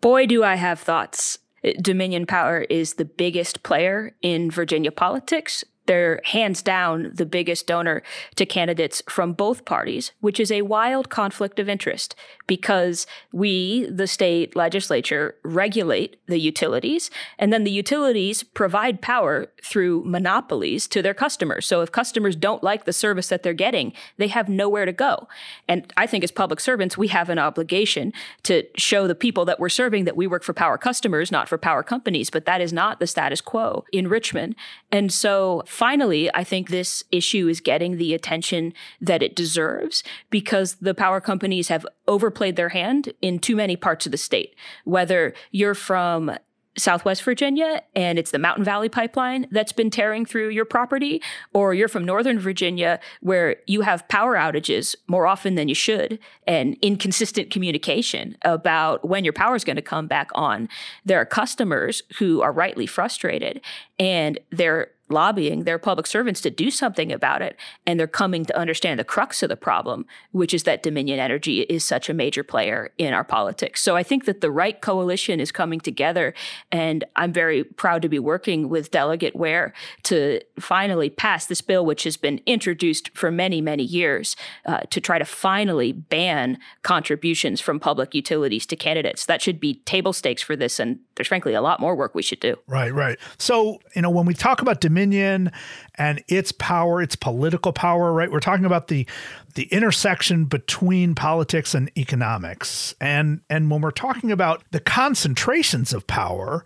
Boy, 0.00 0.26
do 0.26 0.42
I 0.42 0.56
have 0.56 0.80
thoughts. 0.80 1.38
Dominion 1.80 2.26
Power 2.26 2.62
is 2.62 2.94
the 2.94 3.04
biggest 3.04 3.62
player 3.62 4.14
in 4.22 4.50
Virginia 4.50 4.90
politics 4.90 5.64
they're 5.86 6.20
hands 6.24 6.62
down 6.62 7.10
the 7.14 7.26
biggest 7.26 7.66
donor 7.66 8.02
to 8.36 8.46
candidates 8.46 9.02
from 9.08 9.32
both 9.32 9.64
parties, 9.64 10.12
which 10.20 10.38
is 10.38 10.52
a 10.52 10.62
wild 10.62 11.10
conflict 11.10 11.58
of 11.58 11.68
interest 11.68 12.14
because 12.46 13.06
we, 13.32 13.86
the 13.86 14.06
state 14.06 14.54
legislature, 14.54 15.36
regulate 15.42 16.16
the 16.26 16.38
utilities, 16.38 17.10
and 17.38 17.52
then 17.52 17.64
the 17.64 17.70
utilities 17.70 18.42
provide 18.42 19.00
power 19.00 19.46
through 19.62 20.04
monopolies 20.04 20.86
to 20.88 21.02
their 21.02 21.14
customers. 21.14 21.66
So 21.66 21.80
if 21.80 21.90
customers 21.90 22.36
don't 22.36 22.62
like 22.62 22.84
the 22.84 22.92
service 22.92 23.28
that 23.28 23.42
they're 23.42 23.52
getting, 23.52 23.92
they 24.18 24.28
have 24.28 24.48
nowhere 24.48 24.84
to 24.84 24.92
go. 24.92 25.28
And 25.68 25.92
I 25.96 26.06
think 26.06 26.24
as 26.24 26.30
public 26.30 26.60
servants, 26.60 26.96
we 26.96 27.08
have 27.08 27.28
an 27.28 27.38
obligation 27.38 28.12
to 28.44 28.64
show 28.76 29.06
the 29.08 29.14
people 29.14 29.44
that 29.46 29.58
we're 29.58 29.68
serving 29.68 30.04
that 30.04 30.16
we 30.16 30.26
work 30.26 30.44
for 30.44 30.52
power 30.52 30.78
customers, 30.78 31.32
not 31.32 31.48
for 31.48 31.58
power 31.58 31.82
companies. 31.82 32.30
But 32.30 32.44
that 32.44 32.60
is 32.60 32.72
not 32.72 33.00
the 33.00 33.06
status 33.06 33.40
quo 33.40 33.84
in 33.92 34.08
Richmond. 34.08 34.54
And 34.90 35.12
so 35.12 35.62
finally, 35.72 36.32
I 36.34 36.44
think 36.44 36.68
this 36.68 37.02
issue 37.10 37.48
is 37.48 37.60
getting 37.60 37.96
the 37.96 38.12
attention 38.12 38.74
that 39.00 39.22
it 39.22 39.34
deserves 39.34 40.04
because 40.28 40.74
the 40.74 40.94
power 40.94 41.18
companies 41.18 41.68
have 41.68 41.86
overplayed 42.06 42.56
their 42.56 42.68
hand 42.68 43.14
in 43.22 43.38
too 43.38 43.56
many 43.56 43.74
parts 43.74 44.04
of 44.04 44.12
the 44.12 44.18
state. 44.18 44.54
Whether 44.84 45.32
you're 45.50 45.74
from 45.74 46.36
Southwest 46.76 47.22
Virginia 47.22 47.82
and 47.94 48.18
it's 48.18 48.30
the 48.30 48.38
Mountain 48.38 48.64
Valley 48.64 48.88
Pipeline 48.88 49.46
that's 49.50 49.72
been 49.72 49.90
tearing 49.90 50.24
through 50.24 50.48
your 50.50 50.64
property, 50.64 51.22
or 51.52 51.74
you're 51.74 51.88
from 51.88 52.04
Northern 52.04 52.38
Virginia 52.38 53.00
where 53.20 53.56
you 53.66 53.82
have 53.82 54.08
power 54.08 54.36
outages 54.36 54.94
more 55.06 55.26
often 55.26 55.54
than 55.54 55.68
you 55.68 55.74
should 55.74 56.18
and 56.46 56.76
inconsistent 56.82 57.50
communication 57.50 58.36
about 58.42 59.06
when 59.06 59.24
your 59.24 59.34
power 59.34 59.54
is 59.54 59.64
going 59.64 59.76
to 59.76 59.82
come 59.82 60.06
back 60.06 60.30
on. 60.34 60.68
There 61.04 61.20
are 61.20 61.26
customers 61.26 62.02
who 62.18 62.42
are 62.42 62.52
rightly 62.52 62.86
frustrated 62.86 63.60
and 63.98 64.38
they're 64.50 64.88
lobbying 65.12 65.64
their 65.64 65.78
public 65.78 66.06
servants 66.06 66.40
to 66.40 66.50
do 66.50 66.70
something 66.70 67.12
about 67.12 67.42
it. 67.42 67.56
And 67.86 67.98
they're 67.98 68.06
coming 68.06 68.44
to 68.46 68.58
understand 68.58 68.98
the 68.98 69.04
crux 69.04 69.42
of 69.42 69.48
the 69.48 69.56
problem, 69.56 70.06
which 70.32 70.54
is 70.54 70.64
that 70.64 70.82
Dominion 70.82 71.18
Energy 71.18 71.60
is 71.62 71.84
such 71.84 72.08
a 72.08 72.14
major 72.14 72.42
player 72.42 72.90
in 72.98 73.14
our 73.14 73.24
politics. 73.24 73.82
So 73.82 73.96
I 73.96 74.02
think 74.02 74.24
that 74.24 74.40
the 74.40 74.50
right 74.50 74.80
coalition 74.80 75.40
is 75.40 75.52
coming 75.52 75.80
together. 75.80 76.34
And 76.70 77.04
I'm 77.16 77.32
very 77.32 77.64
proud 77.64 78.02
to 78.02 78.08
be 78.08 78.18
working 78.18 78.68
with 78.68 78.90
Delegate 78.90 79.36
Ware 79.36 79.72
to 80.04 80.40
finally 80.58 81.10
pass 81.10 81.46
this 81.46 81.60
bill, 81.60 81.84
which 81.84 82.04
has 82.04 82.16
been 82.16 82.40
introduced 82.46 83.16
for 83.16 83.30
many, 83.30 83.60
many 83.60 83.84
years, 83.84 84.36
uh, 84.66 84.80
to 84.90 85.00
try 85.00 85.18
to 85.18 85.24
finally 85.24 85.92
ban 85.92 86.58
contributions 86.82 87.60
from 87.60 87.78
public 87.78 88.14
utilities 88.14 88.66
to 88.66 88.76
candidates. 88.76 89.26
That 89.26 89.42
should 89.42 89.60
be 89.60 89.74
table 89.84 90.12
stakes 90.12 90.42
for 90.42 90.56
this. 90.56 90.80
And 90.80 90.98
there's 91.22 91.28
frankly 91.28 91.54
a 91.54 91.62
lot 91.62 91.78
more 91.78 91.94
work 91.94 92.14
we 92.14 92.22
should 92.22 92.40
do. 92.40 92.56
Right, 92.66 92.92
right. 92.92 93.16
So, 93.38 93.80
you 93.94 94.02
know, 94.02 94.10
when 94.10 94.26
we 94.26 94.34
talk 94.34 94.60
about 94.60 94.80
Dominion, 94.80 95.52
and 95.96 96.22
its 96.28 96.52
power, 96.52 97.02
its 97.02 97.16
political 97.16 97.72
power, 97.72 98.12
right? 98.12 98.30
We're 98.30 98.40
talking 98.40 98.64
about 98.64 98.88
the 98.88 99.06
the 99.54 99.64
intersection 99.64 100.46
between 100.46 101.14
politics 101.14 101.74
and 101.74 101.90
economics. 101.96 102.94
And 103.00 103.40
and 103.50 103.70
when 103.70 103.82
we're 103.82 103.90
talking 103.90 104.32
about 104.32 104.64
the 104.70 104.80
concentrations 104.80 105.92
of 105.92 106.06
power, 106.06 106.64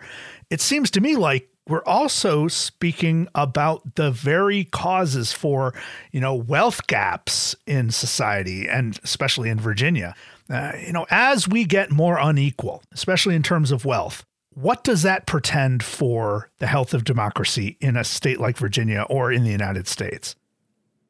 it 0.51 0.61
seems 0.61 0.91
to 0.93 1.01
me 1.01 1.17
like 1.17 1.49
we're 1.69 1.85
also 1.85 2.47
speaking 2.47 3.27
about 3.35 3.97
the 3.97 4.13
very 4.13 4.65
causes 4.65 5.33
for, 5.33 5.75
you 6.13 6.21
know, 6.21 6.35
wealth 6.35 6.87
gaps 6.87 7.57
in 7.67 7.91
society 7.91 8.69
and 8.69 8.99
especially 9.03 9.51
in 9.51 9.59
Virginia. 9.59 10.15
Uh, 10.49 10.73
you 10.87 10.93
know, 10.93 11.07
as 11.11 11.49
we 11.49 11.65
get 11.65 11.91
more 11.91 12.19
unequal, 12.21 12.85
especially 12.93 13.35
in 13.35 13.43
terms 13.43 13.73
of 13.73 13.85
wealth, 13.85 14.25
what 14.57 14.85
does 14.85 15.03
that 15.03 15.27
portend 15.27 15.83
for 15.83 16.51
the 16.61 16.67
health 16.67 16.95
of 16.95 17.05
democracy 17.05 17.77
in 17.79 17.95
a 17.95 18.03
state 18.03 18.41
like 18.41 18.57
Virginia 18.57 19.05
or 19.11 19.31
in 19.31 19.45
the 19.45 19.51
United 19.51 19.87
States? 19.87 20.35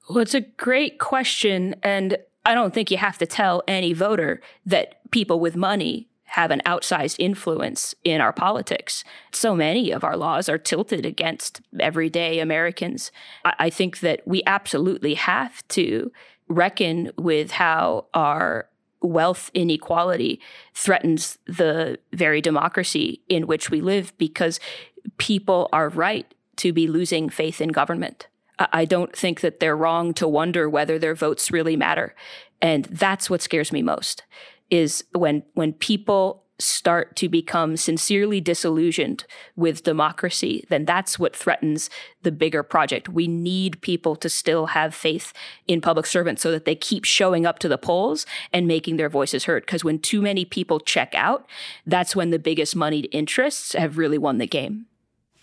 Well, 0.09 0.19
it's 0.19 0.35
a 0.35 0.41
great 0.41 0.99
question. 0.99 1.77
And 1.85 2.19
I 2.45 2.55
don't 2.55 2.75
think 2.75 2.91
you 2.91 2.97
have 2.97 3.19
to 3.19 3.27
tell 3.27 3.63
any 3.69 3.93
voter 3.93 4.41
that 4.67 4.97
people 5.13 5.39
with 5.39 5.55
money 5.55 6.09
have 6.25 6.51
an 6.51 6.61
outsized 6.67 7.17
influence 7.21 7.95
in 8.03 8.21
our 8.21 8.33
politics. 8.33 9.05
So 9.31 9.55
many 9.55 9.93
of 9.93 10.03
our 10.03 10.17
laws 10.17 10.49
are 10.49 10.59
tilted 10.59 11.07
against 11.07 11.61
everyday 11.79 12.41
Americans. 12.41 13.13
I, 13.45 13.71
think 13.71 14.01
that 14.01 14.23
we 14.27 14.43
absolutely 14.45 15.15
have 15.15 15.67
to 15.69 16.11
reckon 16.49 17.13
with 17.17 17.53
how 17.53 18.07
our 18.13 18.69
wealth 19.03 19.51
inequality 19.55 20.41
threatens 20.75 21.39
the 21.47 21.99
very 22.13 22.41
democracy 22.41 23.23
in 23.29 23.47
which 23.47 23.71
we 23.71 23.81
live 23.81 24.17
because 24.19 24.59
people 25.19 25.69
are 25.73 25.89
right 25.89 26.33
to 26.57 26.73
be 26.73 26.87
losing 26.87 27.29
faith 27.29 27.61
in 27.61 27.69
government. 27.69 28.29
I 28.59 28.87
don't 28.87 29.15
think 29.15 29.43
that 29.43 29.61
they're 29.61 29.77
wrong 29.77 30.15
to 30.15 30.27
wonder 30.27 30.69
whether 30.69 30.99
their 30.99 31.15
votes 31.15 31.51
really 31.51 31.77
matter. 31.77 32.15
And 32.63 32.87
that's 32.87 33.29
what 33.29 33.43
scares 33.43 33.71
me 33.71 33.83
most 33.83 34.23
is 34.71 35.05
when 35.13 35.43
when 35.55 35.73
people 35.73 36.43
start 36.59 37.17
to 37.17 37.29
become 37.29 37.77
sincerely 37.77 38.41
disillusioned 38.41 39.25
with 39.57 39.83
democracy, 39.83 40.65
then 40.69 40.85
that's 40.85 41.19
what 41.19 41.37
threatens 41.37 41.91
the 42.23 42.33
bigger 42.33 42.63
project. 42.63 43.09
We 43.09 43.29
need 43.29 43.81
people 43.83 44.17
to 44.17 44.29
still 44.29 44.67
have 44.67 44.95
faith 44.95 45.33
in 45.67 45.81
public 45.81 46.07
servants 46.07 46.43
so 46.43 46.51
that 46.51 46.65
they 46.65 46.75
keep 46.75 47.05
showing 47.05 47.45
up 47.45 47.59
to 47.61 47.69
the 47.69 47.79
polls 47.79 48.27
and 48.53 48.67
making 48.67 48.97
their 48.97 49.11
voices 49.11 49.45
heard. 49.45 49.65
Because 49.67 49.85
when 49.85 49.99
too 49.99 50.23
many 50.23 50.45
people 50.45 50.81
check 50.81 51.15
out, 51.15 51.47
that's 51.87 52.17
when 52.17 52.31
the 52.31 52.39
biggest 52.39 52.75
moneyed 52.75 53.09
interests 53.13 53.75
have 53.75 53.99
really 53.99 54.19
won 54.19 54.39
the 54.39 54.47
game. 54.47 54.87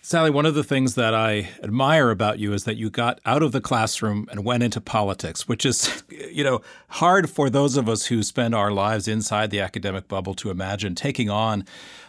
Sally, 0.06 0.28
one 0.28 0.44
of 0.44 0.54
the 0.54 0.62
things 0.62 0.96
that 0.96 1.14
I 1.14 1.48
admire 1.62 2.10
about 2.10 2.38
you 2.38 2.52
is 2.52 2.64
that 2.64 2.76
you 2.76 2.90
got 2.90 3.22
out 3.24 3.42
of 3.42 3.52
the 3.52 3.60
classroom 3.62 4.28
and 4.30 4.44
went 4.44 4.62
into 4.62 4.78
politics, 4.78 5.48
which 5.48 5.64
is, 5.64 6.02
you 6.30 6.44
know, 6.44 6.60
hard 6.88 7.30
for 7.30 7.48
those 7.48 7.78
of 7.78 7.88
us 7.88 8.04
who 8.04 8.22
spend 8.22 8.54
our 8.54 8.70
lives 8.70 9.08
inside 9.08 9.50
the 9.50 9.60
academic 9.60 10.06
bubble 10.06 10.34
to 10.34 10.50
imagine 10.50 10.94
taking 10.94 11.30
on 11.30 11.64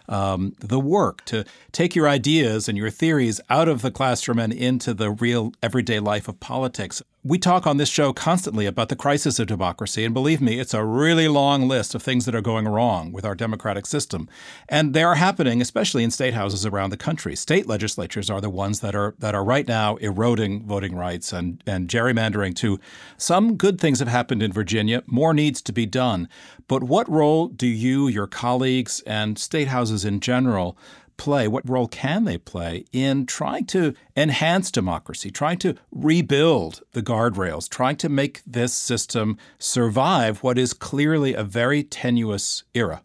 um, 0.10 0.58
the 0.60 0.78
work 0.78 1.24
to 1.24 1.46
take 1.72 1.96
your 1.96 2.10
ideas 2.10 2.68
and 2.68 2.78
your 2.78 2.90
theories 2.90 3.40
out 3.50 3.70
of 3.70 3.82
the 3.82 3.92
classroom 3.92 4.40
and 4.40 4.52
into 4.52 4.94
the 4.94 5.10
real 5.10 5.54
everyday 5.64 6.02
life 6.02 6.28
of 6.28 6.38
politics. 6.42 7.02
We 7.25 7.39
talk 7.39 7.65
on 7.65 7.77
this 7.77 7.89
show 7.89 8.13
constantly 8.13 8.67
about 8.67 8.89
the 8.89 8.96
crisis 8.96 9.39
of 9.39 9.48
democracy. 9.48 10.05
And 10.05 10.13
believe 10.13 10.39
me, 10.39 10.60
it's 10.60 10.75
a 10.75 10.86
really 10.86 11.27
long 11.27 11.67
list 11.67 11.96
of 11.96 12.03
things 12.03 12.25
that 12.25 12.36
are 12.36 12.41
going 12.41 12.67
wrong 12.67 13.12
with 13.12 13.25
our 13.25 13.34
democratic 13.34 13.88
system. 13.88 14.29
And 14.70 14.94
they 14.94 15.01
are 15.01 15.15
happening, 15.15 15.60
especially 15.60 16.03
in 16.03 16.12
state 16.12 16.36
houses 16.36 16.67
around 16.67 16.91
the 16.91 16.98
country. 16.98 17.36
State 17.36 17.65
legislatures 17.65 18.29
are 18.29 18.41
the 18.41 18.51
ones 18.51 18.82
that 18.82 18.94
are 18.94 19.15
that 19.17 19.34
are 19.34 19.44
right 19.44 19.67
now 19.67 19.96
eroding 19.96 20.67
voting 20.67 20.96
rights 20.96 21.34
and, 21.34 21.63
and 21.65 21.89
gerrymandering 21.89 22.55
too. 22.55 22.79
Some 23.17 23.58
good 23.58 23.82
things 23.82 23.98
have 23.98 24.08
happened 24.08 24.44
in 24.44 24.53
Virginia. 24.53 25.01
More 25.08 25.34
needs 25.34 25.63
to 25.63 25.74
be 25.74 25.88
done. 25.88 26.29
But 26.67 26.84
what 26.84 27.10
role 27.10 27.48
do 27.48 27.65
you, 27.65 28.08
your 28.08 28.27
colleagues, 28.27 29.01
and 29.08 29.39
state 29.39 29.70
houses 29.70 30.05
in 30.05 30.20
general 30.20 30.77
play? 31.18 31.48
What 31.48 31.68
role 31.70 31.88
can 31.88 32.26
they 32.26 32.38
play 32.38 32.86
in 32.92 33.26
trying 33.26 33.66
to 33.68 33.94
enhance 34.16 34.72
democracy, 34.72 35.32
trying 35.32 35.60
to 35.60 35.76
rebuild 35.92 36.82
the 36.92 37.02
guardrails, 37.02 37.70
trying 37.70 37.98
to 37.98 38.10
make 38.10 38.42
this 38.46 38.74
system 38.74 39.38
survive 39.58 40.44
what 40.44 40.58
is 40.58 40.74
clearly 40.74 41.34
a 41.34 41.44
very 41.44 41.84
tenuous 41.84 42.64
era? 42.74 43.02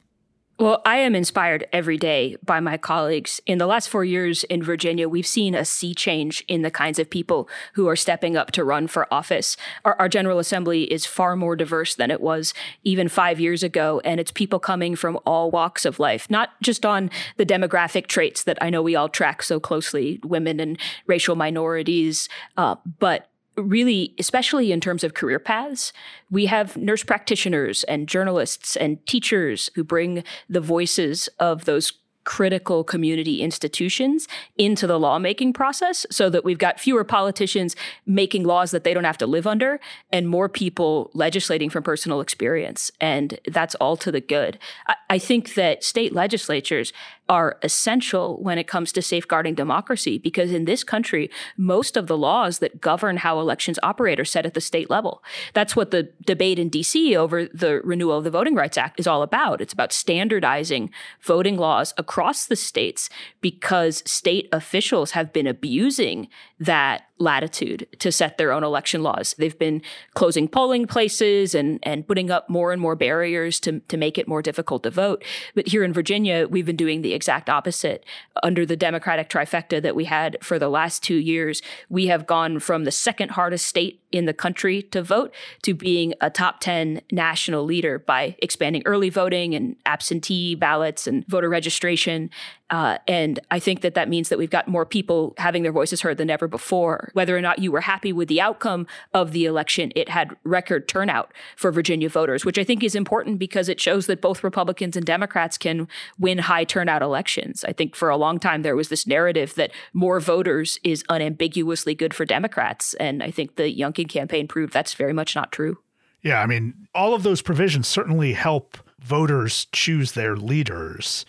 Well, 0.61 0.83
I 0.85 0.99
am 0.99 1.15
inspired 1.15 1.67
every 1.73 1.97
day 1.97 2.37
by 2.45 2.61
my 2.61 2.77
colleagues. 2.77 3.41
In 3.47 3.57
the 3.57 3.67
last 3.67 3.89
four 3.89 4.05
years 4.05 4.45
in 4.45 4.63
Virginia, 4.63 5.09
we've 5.09 5.27
seen 5.27 5.55
a 5.55 5.65
sea 5.65 5.95
change 5.95 6.45
in 6.49 6.61
the 6.61 6.71
kinds 6.71 6.99
of 6.99 7.09
people 7.09 7.49
who 7.73 7.89
are 7.89 7.97
stepping 7.97 8.37
up 8.37 8.51
to 8.51 8.63
run 8.63 8.87
for 8.87 9.07
office. 9.11 9.57
Our, 9.87 9.97
our, 9.99 10.07
General 10.11 10.39
Assembly 10.39 10.83
is 10.93 11.07
far 11.07 11.35
more 11.35 11.57
diverse 11.57 11.95
than 11.95 12.11
it 12.11 12.21
was 12.21 12.53
even 12.85 13.09
five 13.09 13.41
years 13.41 13.63
ago, 13.63 14.03
and 14.05 14.21
it's 14.21 14.33
people 14.33 14.59
coming 14.59 14.97
from 14.97 15.19
all 15.25 15.51
walks 15.51 15.87
of 15.87 15.99
life, 15.99 16.29
not 16.29 16.51
just 16.61 16.85
on 16.85 17.09
the 17.39 17.47
demographic 17.47 18.07
traits 18.07 18.45
that 18.45 18.59
I 18.61 18.69
know 18.69 18.83
we 18.83 18.95
all 18.95 19.09
track 19.09 19.43
so 19.43 19.61
closely 19.61 20.21
women 20.25 20.61
and 20.61 20.79
racial 21.07 21.37
minorities, 21.37 22.29
uh, 22.59 22.77
but 22.99 23.30
really, 23.63 24.15
especially 24.19 24.73
in 24.73 24.81
terms 24.81 25.05
of 25.05 25.15
career 25.15 25.39
paths, 25.39 25.93
we 26.31 26.47
have 26.47 26.77
nurse 26.77 27.05
practitioners 27.05 27.85
and 27.85 28.09
journalists 28.09 28.77
and 28.77 29.05
teachers 29.07 29.71
who 29.75 29.85
bring 29.85 30.25
the 30.49 30.61
voices 30.61 31.29
of 31.39 31.65
those 31.65 31.93
critical 32.25 32.85
community 32.85 33.41
institutions 33.41 34.29
into 34.59 34.87
the 34.87 34.99
lawmaking 34.99 35.53
process 35.53 36.05
so 36.11 36.29
that 36.29 36.45
we've 36.45 36.59
got 36.59 36.79
fewer 36.79 37.03
politicians 37.03 37.75
making 38.07 38.45
laws 38.45 38.71
that 38.71 38.85
they 38.85 38.93
don't 38.93 39.05
have 39.05 39.19
to 39.19 39.27
live 39.27 39.47
under 39.47 39.81
and 40.13 40.29
more 40.29 40.49
people 40.49 41.11
legislating 41.15 41.71
from 41.71 41.83
personal 41.83 42.21
experience. 42.21 42.91
And 43.01 43.39
that's 43.47 43.75
all 43.77 43.97
to 43.97 44.13
the 44.13 44.21
good. 44.21 44.59
I, 44.87 44.95
I 45.09 45.19
think 45.19 45.55
that 45.55 45.83
state 45.83 46.13
legislatures 46.13 46.93
are 47.31 47.59
essential 47.63 48.43
when 48.43 48.59
it 48.59 48.67
comes 48.67 48.91
to 48.91 49.01
safeguarding 49.01 49.55
democracy 49.55 50.19
because 50.19 50.51
in 50.51 50.65
this 50.65 50.83
country, 50.83 51.31
most 51.57 51.97
of 51.97 52.09
the 52.09 52.19
laws 52.19 52.59
that 52.59 52.81
govern 52.81 53.19
how 53.19 53.39
elections 53.39 53.79
operate 53.85 54.19
are 54.19 54.25
set 54.25 54.45
at 54.45 54.55
the 54.55 54.61
state 54.61 54.91
level. 54.91 55.23
That's 55.55 55.77
what 55.77 55.93
the 55.93 56.11
debate 56.27 56.59
in 56.59 56.71
DC 56.71 57.15
over 57.15 57.47
the 57.47 57.81
renewal 57.85 58.19
of 58.19 58.25
the 58.25 58.31
Voting 58.33 58.57
Rights 58.57 58.77
Act 58.77 58.99
is 58.99 59.07
all 59.07 59.23
about. 59.23 59.61
It's 59.61 59.73
about 59.73 59.93
standardizing 59.93 60.91
voting 61.23 61.57
laws 61.57 61.95
across 61.97 62.47
the 62.47 62.57
states 62.57 63.09
because 63.41 64.03
state 64.05 64.49
officials 64.51 65.13
have 65.13 65.33
been 65.33 65.47
abusing 65.47 66.27
that 66.59 67.10
latitude 67.21 67.87
to 67.99 68.11
set 68.11 68.39
their 68.39 68.53
own 68.53 68.65
election 68.65 69.03
laws. 69.03 69.35
They've 69.39 69.59
been 69.59 69.83
closing 70.15 70.49
polling 70.49 70.87
places 70.87 71.55
and, 71.55 71.79
and 71.83 72.07
putting 72.07 72.31
up 72.31 72.49
more 72.49 72.73
and 72.73 72.81
more 72.81 72.97
barriers 72.97 73.61
to, 73.61 73.81
to 73.81 73.97
make 73.97 74.19
it 74.19 74.27
more 74.27 74.43
difficult 74.43 74.83
to 74.85 74.91
vote. 74.91 75.25
But 75.55 75.69
here 75.69 75.85
in 75.85 75.93
Virginia, 75.93 76.49
we've 76.49 76.67
been 76.67 76.77
doing 76.77 77.03
the 77.03 77.15
exact 77.15 77.49
opposite. 77.49 78.05
Under 78.43 78.65
the 78.65 78.77
Democratic 78.77 79.29
trifecta 79.29 79.83
that 79.83 79.95
we 79.95 80.07
had 80.07 80.39
for 80.43 80.59
the 80.59 80.69
last 80.69 81.03
two 81.03 81.17
years, 81.17 81.63
we 81.89 82.07
have 82.07 82.27
gone 82.27 82.59
from 82.59 82.85
the 82.85 82.91
second 82.91 83.33
hardest 83.33 83.67
state 83.67 84.00
in 84.13 84.27
the 84.27 84.35
country 84.35 84.83
to 84.83 85.03
vote 85.03 85.33
to 85.63 85.75
being 85.75 86.15
a 86.21 86.31
top 86.31 86.61
10 86.61 87.01
national 87.11 87.65
leader 87.65 87.99
by 87.99 88.37
expanding 88.39 88.83
early 88.87 89.11
voting 89.11 89.55
and 89.55 89.77
absentee 89.87 90.55
ballots 90.55 91.07
and 91.07 91.27
voter 91.27 91.49
registration. 91.49 92.31
Uh, 92.71 92.99
and 93.09 93.41
I 93.51 93.59
think 93.59 93.81
that 93.81 93.95
that 93.95 94.09
means 94.09 94.29
that 94.29 94.39
we've 94.39 94.51
got 94.51 94.69
more 94.69 94.87
people 94.87 95.35
having 95.39 95.65
their 95.65 95.73
voices 95.73 96.03
heard 96.03 96.19
than 96.19 96.31
ever 96.31 96.47
before. 96.47 97.11
Whether 97.15 97.37
or 97.37 97.41
not 97.41 97.59
you 97.59 97.73
were 97.73 97.81
happy 97.81 98.13
with 98.13 98.29
the 98.29 98.41
outcome 98.41 98.87
of 99.13 99.33
the 99.33 99.45
election, 99.45 99.93
it 99.97 100.09
had 100.09 100.37
record 100.45 100.87
turnout 100.87 101.33
for 101.57 101.73
Virginia 101.73 102.09
voters, 102.09 102.45
which 102.45 102.59
I 102.59 102.65
think 102.65 102.85
is 102.85 102.95
important 102.95 103.41
because 103.41 103.69
it 103.69 103.81
shows 103.81 104.07
that 104.07 104.21
both 104.21 104.45
Republicans 104.45 104.97
and 104.97 105.05
Democrats 105.05 105.59
can 105.59 105.89
win 106.19 106.39
high 106.39 106.63
turnout 106.63 107.03
elections. 107.03 107.65
I 107.65 107.73
think 107.73 107.97
for 107.97 108.09
a 108.09 108.17
long 108.17 108.39
time 108.39 108.63
there 108.63 108.77
was 108.77 108.89
this 108.89 109.07
narrative 109.07 109.57
that 109.57 109.73
more 109.93 110.21
voters 110.21 110.79
is 110.85 111.03
unambiguously 111.09 111.97
good 111.97 112.15
for 112.15 112.25
Democrats. 112.25 112.95
And 112.95 113.21
I 113.21 113.33
think 113.33 113.57
the 113.57 113.77
Youngkin 113.77 114.00
campaign 114.09 114.49
proved 114.49 114.73
that's 114.73 114.95
very 114.95 115.13
much 115.13 115.35
not 115.35 115.53
true. 115.53 115.79
Yeah, 116.23 116.43
I 116.43 116.47
mean, 116.47 116.75
all 116.95 117.15
of 117.15 117.23
those 117.23 117.43
provisions 117.43 117.89
certainly 117.89 118.35
help 118.35 118.77
voters 119.01 119.67
choose 119.73 120.13
their 120.13 120.37
leaders 120.37 121.25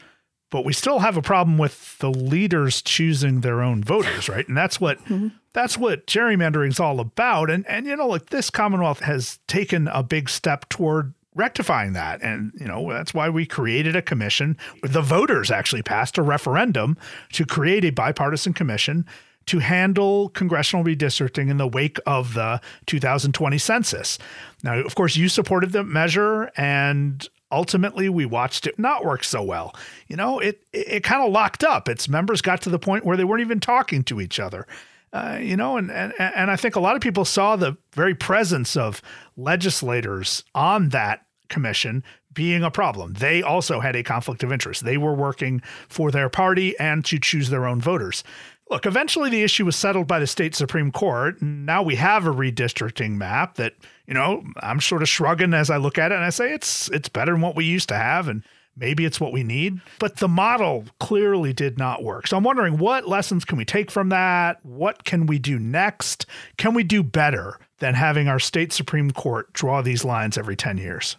but 0.52 0.66
we 0.66 0.74
still 0.74 1.00
have 1.00 1.18
a 1.18 1.22
problem 1.22 1.58
with 1.58 1.98
the 2.00 2.12
leaders 2.12 2.82
choosing 2.82 3.42
their 3.42 3.62
own 3.62 3.84
voters, 3.84 4.30
right? 4.30 4.48
And 4.48 4.56
that's 4.56 4.80
what 4.80 5.00
mm-hmm. 5.06 5.30
that's 5.54 5.78
what 5.78 6.06
gerrymandering 6.06 6.68
is 6.68 6.80
all 6.80 7.00
about. 7.00 7.50
And 7.50 7.66
and 7.68 7.88
you 7.88 7.96
know, 7.96 8.08
like 8.08 8.30
this 8.30 8.52
Commonwealth 8.52 9.00
has 9.00 9.40
taken 9.48 9.88
a 9.88 10.04
big 10.04 10.30
step 10.30 10.70
toward 10.70 11.14
rectifying 11.34 11.94
that. 11.94 12.22
And 12.22 12.52
you 12.60 12.68
know, 12.68 12.92
that's 12.92 13.14
why 13.14 13.30
we 13.30 13.46
created 13.46 13.96
a 13.96 14.02
commission. 14.02 14.58
The 14.84 15.02
voters 15.02 15.50
actually 15.50 15.84
passed 15.84 16.18
a 16.18 16.22
referendum 16.22 16.98
to 17.32 17.46
create 17.46 17.86
a 17.86 17.92
bipartisan 17.92 18.54
commission 18.54 19.06
to 19.52 19.60
handle 19.60 20.30
congressional 20.30 20.82
redistricting 20.86 21.50
in 21.50 21.58
the 21.58 21.68
wake 21.68 21.98
of 22.06 22.36
the 22.36 22.62
2020 22.86 23.58
census. 23.58 24.18
Now, 24.64 24.80
of 24.80 24.96
course, 24.96 25.18
you 25.18 25.28
supported 25.28 25.74
the 25.74 25.84
measure, 25.84 26.50
and 26.56 27.28
ultimately 27.52 28.08
we 28.08 28.26
watched 28.26 28.66
it 28.66 28.80
not 28.80 29.04
work 29.04 29.26
so 29.26 29.44
well. 29.44 29.76
You 30.08 30.16
know, 30.16 30.40
it 30.40 30.64
it, 30.72 30.88
it 30.88 31.04
kind 31.04 31.22
of 31.22 31.34
locked 31.34 31.66
up. 31.66 31.90
Its 31.90 32.08
members 32.08 32.42
got 32.42 32.62
to 32.62 32.70
the 32.70 32.80
point 32.80 33.06
where 33.06 33.18
they 33.18 33.26
weren't 33.26 33.42
even 33.42 33.60
talking 33.60 34.04
to 34.06 34.22
each 34.22 34.40
other. 34.40 34.68
Uh, 35.12 35.38
you 35.42 35.58
know, 35.58 35.76
and, 35.76 35.92
and 35.92 36.14
and 36.18 36.50
I 36.50 36.56
think 36.56 36.78
a 36.78 36.80
lot 36.80 36.96
of 36.96 37.02
people 37.02 37.26
saw 37.26 37.58
the 37.58 37.76
very 37.92 38.16
presence 38.16 38.78
of 38.78 39.02
legislators 39.36 40.46
on 40.56 40.90
that 40.90 41.26
commission 41.50 42.06
being 42.34 42.64
a 42.64 42.72
problem. 42.72 43.16
They 43.16 43.44
also 43.44 43.82
had 43.82 43.98
a 43.98 44.04
conflict 44.04 44.44
of 44.44 44.54
interest. 44.54 44.86
They 44.86 44.98
were 44.98 45.14
working 45.14 45.62
for 45.90 46.10
their 46.10 46.30
party 46.30 46.80
and 46.80 47.04
to 47.04 47.20
choose 47.20 47.50
their 47.50 47.68
own 47.68 47.82
voters. 47.82 48.24
Look, 48.72 48.86
eventually 48.86 49.30
the 49.30 49.44
issue 49.44 49.66
was 49.66 49.76
settled 49.76 50.08
by 50.08 50.20
the 50.20 50.26
state 50.26 50.56
Supreme 50.56 50.94
Court. 50.94 51.42
And 51.42 51.66
now 51.66 51.84
we 51.84 51.96
have 51.96 52.26
a 52.26 52.32
redistricting 52.32 53.18
map 53.18 53.56
that, 53.56 53.74
you 54.08 54.14
know, 54.14 54.46
I'm 54.62 54.80
sort 54.80 55.02
of 55.02 55.10
shrugging 55.10 55.54
as 55.54 55.70
I 55.70 55.76
look 55.76 55.98
at 55.98 56.14
it 56.14 56.16
and 56.16 56.24
I 56.24 56.30
say 56.30 56.54
it's 56.54 56.90
it's 56.92 57.10
better 57.10 57.34
than 57.34 57.42
what 57.42 57.58
we 57.58 57.66
used 57.66 57.90
to 57.90 57.96
have 57.96 58.30
and 58.30 58.44
maybe 58.78 59.04
it's 59.04 59.20
what 59.20 59.34
we 59.34 59.44
need. 59.44 59.82
But 60.00 60.18
the 60.18 60.30
model 60.30 60.86
clearly 61.02 61.52
did 61.52 61.78
not 61.78 62.02
work. 62.02 62.28
So 62.28 62.38
I'm 62.38 62.46
wondering 62.46 62.78
what 62.78 63.10
lessons 63.10 63.44
can 63.44 63.58
we 63.58 63.66
take 63.66 63.92
from 63.92 64.08
that? 64.08 64.66
What 64.66 65.04
can 65.04 65.26
we 65.26 65.38
do 65.38 65.60
next? 65.60 66.26
Can 66.56 66.74
we 66.74 66.84
do 66.84 67.04
better 67.04 67.60
than 67.80 67.94
having 67.96 68.30
our 68.30 68.40
state 68.40 68.72
Supreme 68.72 69.12
Court 69.12 69.52
draw 69.52 69.82
these 69.82 70.06
lines 70.06 70.38
every 70.38 70.56
10 70.56 70.78
years? 70.78 71.18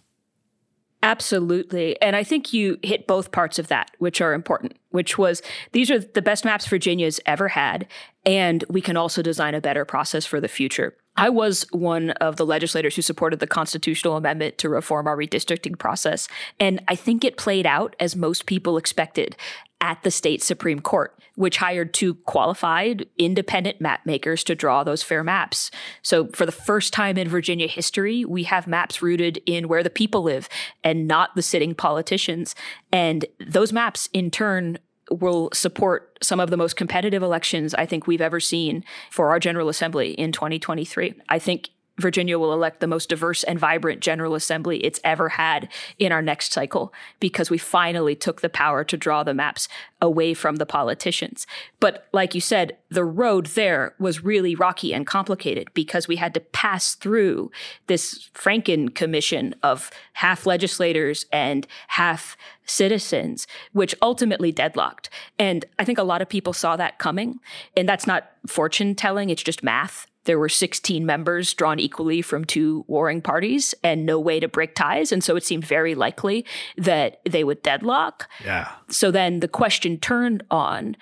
Absolutely. 1.03 2.01
And 2.01 2.15
I 2.15 2.23
think 2.23 2.53
you 2.53 2.79
hit 2.83 3.09
both 3.09 3.33
parts 3.33 3.59
of 3.59 3.67
that, 3.69 3.91
which 3.99 4.21
are 4.21 4.35
important, 4.35 4.79
which 4.91 5.19
was 5.19 5.43
these 5.73 5.91
are 5.91 5.99
the 5.99 6.23
best 6.23 6.45
maps 6.45 6.67
Virginia's 6.67 7.19
ever 7.27 7.49
had. 7.49 7.89
And 8.25 8.65
we 8.69 8.81
can 8.81 8.97
also 8.97 9.21
design 9.21 9.55
a 9.55 9.61
better 9.61 9.85
process 9.85 10.25
for 10.25 10.41
the 10.41 10.49
future. 10.49 10.95
I 11.17 11.29
was 11.29 11.67
one 11.73 12.11
of 12.13 12.37
the 12.37 12.47
legislators 12.47 12.97
who 12.97 13.03
supported 13.03 13.41
the 13.41 13.47
constitutional 13.47 14.17
amendment 14.17 14.59
to 14.59 14.69
reform 14.69 15.07
our 15.07 15.17
redistricting 15.17 15.79
process. 15.79 16.29
And 16.59 16.83
I 16.89 16.95
think 16.95 17.23
it 17.25 17.37
played 17.37 17.67
out 17.67 17.95
as 18.01 18.17
most 18.17 18.47
people 18.47 18.77
expected 18.77 19.37
at 19.83 20.03
the 20.05 20.11
state 20.11 20.43
Supreme 20.43 20.81
Court, 20.81 21.19
which 21.35 21.57
hired 21.57 21.93
two 21.93 22.15
qualified 22.15 23.05
independent 23.19 23.81
map 23.81 24.07
makers 24.07 24.45
to 24.45 24.55
draw 24.55 24.85
those 24.85 25.03
fair 25.03 25.25
maps. 25.25 25.73
So, 26.03 26.29
for 26.29 26.47
the 26.47 26.53
first 26.53 26.93
time 26.93 27.19
in 27.19 27.29
Virginia 27.29 27.67
history, 27.67 28.25
we 28.25 28.45
have 28.45 28.69
maps 28.69 29.03
rooted 29.03 29.43
in 29.45 29.67
where 29.67 29.83
the 29.83 29.91
people 29.91 30.23
live 30.23 30.49
and 30.85 31.09
not 31.09 31.35
the 31.35 31.43
sitting 31.43 31.75
politicians. 31.75 32.55
And 32.93 33.27
those 33.45 33.73
maps, 33.73 34.09
in 34.13 34.31
turn, 34.31 34.79
will 35.21 35.51
support 35.53 36.19
some 36.23 36.41
of 36.41 36.51
the 36.51 36.57
most 36.57 36.77
competitive 36.77 37.23
elections 37.23 37.75
I 37.75 37.87
think 37.87 38.07
we've 38.07 38.21
ever 38.21 38.41
seen 38.41 38.85
for 39.11 39.31
our 39.31 39.39
General 39.39 39.69
Assembly 39.69 40.13
in 40.13 40.33
2023. 40.33 41.15
I 41.29 41.39
think 41.39 41.71
Virginia 41.99 42.39
will 42.39 42.53
elect 42.53 42.81
the 42.81 42.87
most 42.87 43.09
diverse 43.09 43.45
and 43.45 43.59
vibrant 43.59 44.01
General 44.01 44.35
Assembly 44.35 44.79
it's 44.85 45.01
ever 45.05 45.31
had 45.31 45.69
in 45.99 46.13
our 46.13 46.23
next 46.23 46.53
cycle 46.53 46.93
because 47.21 47.51
we 47.51 47.59
finally 47.59 48.15
took 48.15 48.41
the 48.41 48.49
power 48.49 48.83
to 48.85 48.97
draw 48.97 49.23
the 49.23 49.35
maps 49.35 49.69
away 50.01 50.35
from 50.35 50.57
the 50.57 50.67
politicians. 50.67 51.47
But 51.81 52.07
like 52.13 52.35
you 52.35 52.41
said, 52.41 52.77
the 52.91 53.05
road 53.05 53.47
there 53.47 53.95
was 53.99 54.25
really 54.25 54.55
rocky 54.55 54.95
and 54.95 55.07
complicated 55.07 55.69
because 55.75 56.09
we 56.09 56.17
had 56.17 56.35
to 56.35 56.41
pass 56.41 56.95
through 56.95 57.51
this 57.87 58.31
Franken 58.35 58.95
Commission 58.95 59.55
of 59.63 59.91
half 60.15 60.47
legislators 60.47 61.27
and 61.33 61.67
half 61.89 62.37
citizens, 62.65 63.47
which 63.73 63.95
ultimately 64.01 64.51
deadlocked. 64.51 65.11
And 65.39 65.65
I 65.79 65.85
think 65.85 65.99
a 65.99 66.05
lot 66.05 66.23
of 66.23 66.29
people 66.29 66.53
saw 66.53 66.77
that 66.77 66.99
coming. 66.99 67.39
And 67.77 67.89
that's 67.89 68.07
not 68.07 68.31
fortune 68.47 68.95
telling, 68.95 69.31
it's 69.31 69.43
just 69.43 69.63
math 69.63 70.07
there 70.25 70.39
were 70.39 70.49
16 70.49 71.05
members 71.05 71.53
drawn 71.55 71.79
equally 71.79 72.23
from 72.23 72.45
two 72.45 72.85
warring 72.87 73.23
parties 73.23 73.75
and 73.83 74.07
no 74.07 74.19
way 74.19 74.41
to 74.41 74.49
break 74.49 74.75
ties. 74.75 75.13
And 75.13 75.23
so 75.23 75.37
it 75.37 75.45
seemed 75.45 75.65
very 75.65 75.95
likely 75.95 76.45
that 76.77 77.21
they 77.29 77.45
would 77.45 77.63
deadlock. 77.63 78.29
Yeah. 78.45 78.71
So 78.89 79.11
then 79.11 79.41
the 79.41 79.49
question 79.49 79.99
turned 79.99 80.45
on 80.51 80.97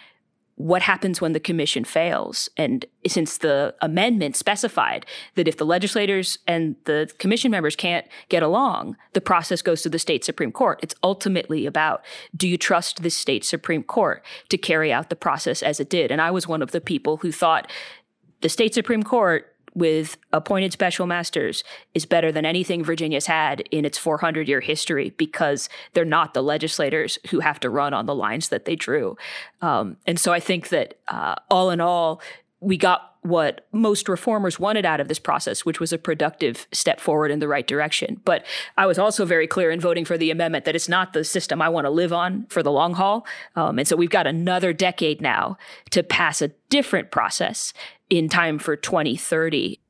what 0.60 0.82
happens 0.82 1.22
when 1.22 1.32
the 1.32 1.40
commission 1.40 1.84
fails? 1.84 2.50
And 2.54 2.84
since 3.06 3.38
the 3.38 3.74
amendment 3.80 4.36
specified 4.36 5.06
that 5.34 5.48
if 5.48 5.56
the 5.56 5.64
legislators 5.64 6.38
and 6.46 6.76
the 6.84 7.10
commission 7.18 7.50
members 7.50 7.74
can't 7.74 8.06
get 8.28 8.42
along, 8.42 8.98
the 9.14 9.22
process 9.22 9.62
goes 9.62 9.80
to 9.82 9.88
the 9.88 9.98
state 9.98 10.22
Supreme 10.22 10.52
Court. 10.52 10.78
It's 10.82 10.94
ultimately 11.02 11.64
about 11.64 12.04
do 12.36 12.46
you 12.46 12.58
trust 12.58 13.02
the 13.02 13.08
state 13.08 13.42
Supreme 13.42 13.82
Court 13.82 14.22
to 14.50 14.58
carry 14.58 14.92
out 14.92 15.08
the 15.08 15.16
process 15.16 15.62
as 15.62 15.80
it 15.80 15.88
did? 15.88 16.10
And 16.10 16.20
I 16.20 16.30
was 16.30 16.46
one 16.46 16.60
of 16.60 16.72
the 16.72 16.80
people 16.80 17.16
who 17.18 17.32
thought 17.32 17.70
the 18.40 18.48
state 18.48 18.74
Supreme 18.74 19.02
Court 19.02 19.46
with 19.74 20.16
appointed 20.32 20.72
special 20.72 21.06
masters 21.06 21.62
is 21.94 22.04
better 22.04 22.32
than 22.32 22.44
anything 22.44 22.82
Virginia's 22.82 23.26
had 23.26 23.60
in 23.70 23.84
its 23.84 23.98
400 23.98 24.48
year 24.48 24.60
history 24.60 25.10
because 25.16 25.68
they're 25.92 26.04
not 26.04 26.34
the 26.34 26.42
legislators 26.42 27.18
who 27.30 27.40
have 27.40 27.60
to 27.60 27.70
run 27.70 27.94
on 27.94 28.06
the 28.06 28.14
lines 28.14 28.48
that 28.48 28.64
they 28.64 28.76
drew. 28.76 29.16
Um, 29.62 29.96
and 30.06 30.18
so 30.18 30.32
I 30.32 30.40
think 30.40 30.70
that 30.70 30.98
uh, 31.08 31.36
all 31.50 31.70
in 31.70 31.80
all, 31.80 32.20
we 32.60 32.76
got 32.76 33.10
what 33.22 33.66
most 33.72 34.08
reformers 34.08 34.58
wanted 34.58 34.86
out 34.86 34.98
of 34.98 35.08
this 35.08 35.18
process, 35.18 35.64
which 35.64 35.78
was 35.78 35.92
a 35.92 35.98
productive 35.98 36.66
step 36.72 37.00
forward 37.00 37.30
in 37.30 37.38
the 37.38 37.48
right 37.48 37.66
direction. 37.66 38.20
But 38.24 38.46
I 38.78 38.86
was 38.86 38.98
also 38.98 39.26
very 39.26 39.46
clear 39.46 39.70
in 39.70 39.78
voting 39.78 40.06
for 40.06 40.16
the 40.16 40.30
amendment 40.30 40.64
that 40.64 40.74
it's 40.74 40.88
not 40.88 41.12
the 41.12 41.22
system 41.22 41.60
I 41.60 41.68
want 41.68 41.84
to 41.84 41.90
live 41.90 42.14
on 42.14 42.46
for 42.48 42.62
the 42.62 42.72
long 42.72 42.94
haul. 42.94 43.26
Um, 43.56 43.78
and 43.78 43.86
so 43.86 43.94
we've 43.94 44.08
got 44.08 44.26
another 44.26 44.72
decade 44.72 45.20
now 45.20 45.58
to 45.90 46.02
pass 46.02 46.40
a 46.40 46.48
different 46.70 47.10
process 47.10 47.74
in 48.10 48.28
time 48.28 48.58
for 48.58 48.76
2030. 48.76 49.80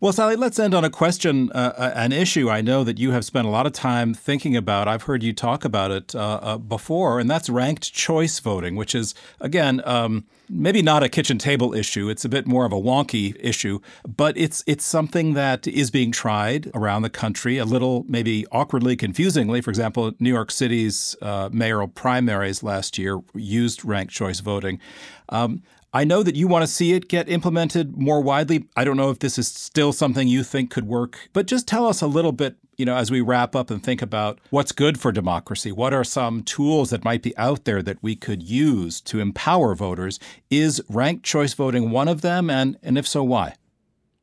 Well, 0.00 0.12
Sally, 0.12 0.36
let's 0.36 0.58
end 0.58 0.74
on 0.74 0.84
a 0.84 0.90
question, 0.90 1.52
uh, 1.52 1.72
uh, 1.76 1.92
an 1.94 2.12
issue 2.12 2.50
I 2.50 2.60
know 2.60 2.82
that 2.84 2.98
you 2.98 3.12
have 3.12 3.24
spent 3.24 3.46
a 3.46 3.50
lot 3.50 3.66
of 3.66 3.72
time 3.72 4.12
thinking 4.12 4.56
about. 4.56 4.88
I've 4.88 5.04
heard 5.04 5.22
you 5.22 5.32
talk 5.32 5.64
about 5.64 5.90
it 5.90 6.14
uh, 6.14 6.40
uh, 6.42 6.58
before, 6.58 7.20
and 7.20 7.30
that's 7.30 7.48
ranked 7.48 7.92
choice 7.92 8.40
voting, 8.40 8.74
which 8.74 8.94
is, 8.94 9.14
again, 9.40 9.80
um, 9.84 10.26
maybe 10.48 10.82
not 10.82 11.02
a 11.02 11.08
kitchen 11.08 11.38
table 11.38 11.74
issue. 11.74 12.08
It's 12.08 12.24
a 12.24 12.28
bit 12.28 12.46
more 12.46 12.64
of 12.64 12.72
a 12.72 12.80
wonky 12.80 13.36
issue, 13.40 13.80
but 14.06 14.36
it's 14.36 14.64
it's 14.66 14.84
something 14.84 15.34
that 15.34 15.66
is 15.66 15.90
being 15.90 16.12
tried 16.12 16.70
around 16.74 17.02
the 17.02 17.10
country, 17.10 17.58
a 17.58 17.64
little 17.64 18.04
maybe 18.08 18.46
awkwardly, 18.52 18.96
confusingly. 18.96 19.60
For 19.60 19.70
example, 19.70 20.12
New 20.18 20.32
York 20.32 20.50
City's 20.50 21.16
uh, 21.22 21.48
mayoral 21.52 21.88
primaries 21.88 22.62
last 22.62 22.98
year 22.98 23.20
used 23.34 23.84
ranked 23.84 24.12
choice 24.12 24.40
voting. 24.40 24.80
Um, 25.28 25.62
I 25.92 26.04
know 26.04 26.22
that 26.22 26.36
you 26.36 26.48
want 26.48 26.62
to 26.64 26.66
see 26.66 26.92
it 26.92 27.08
get 27.08 27.28
implemented 27.28 27.96
more 27.96 28.20
widely. 28.20 28.66
I 28.76 28.84
don't 28.84 28.96
know 28.96 29.10
if 29.10 29.20
this 29.20 29.38
is 29.38 29.48
still 29.48 29.92
something 29.92 30.28
you 30.28 30.42
think 30.42 30.70
could 30.70 30.86
work, 30.86 31.30
but 31.32 31.46
just 31.46 31.66
tell 31.66 31.86
us 31.86 32.02
a 32.02 32.06
little 32.06 32.32
bit, 32.32 32.56
you 32.78 32.84
know, 32.84 32.96
as 32.96 33.10
we 33.10 33.20
wrap 33.20 33.56
up 33.56 33.70
and 33.70 33.82
think 33.82 34.00
about 34.00 34.38
what's 34.50 34.70
good 34.70 34.98
for 34.98 35.10
democracy. 35.10 35.72
What 35.72 35.92
are 35.92 36.04
some 36.04 36.44
tools 36.44 36.90
that 36.90 37.04
might 37.04 37.22
be 37.22 37.36
out 37.36 37.64
there 37.64 37.82
that 37.82 37.98
we 38.00 38.14
could 38.14 38.42
use 38.42 39.00
to 39.02 39.18
empower 39.18 39.74
voters? 39.74 40.20
Is 40.48 40.80
ranked 40.88 41.24
choice 41.24 41.54
voting 41.54 41.90
one 41.90 42.06
of 42.06 42.20
them? 42.20 42.48
And, 42.48 42.78
and 42.82 42.96
if 42.96 43.06
so, 43.06 43.24
why? 43.24 43.56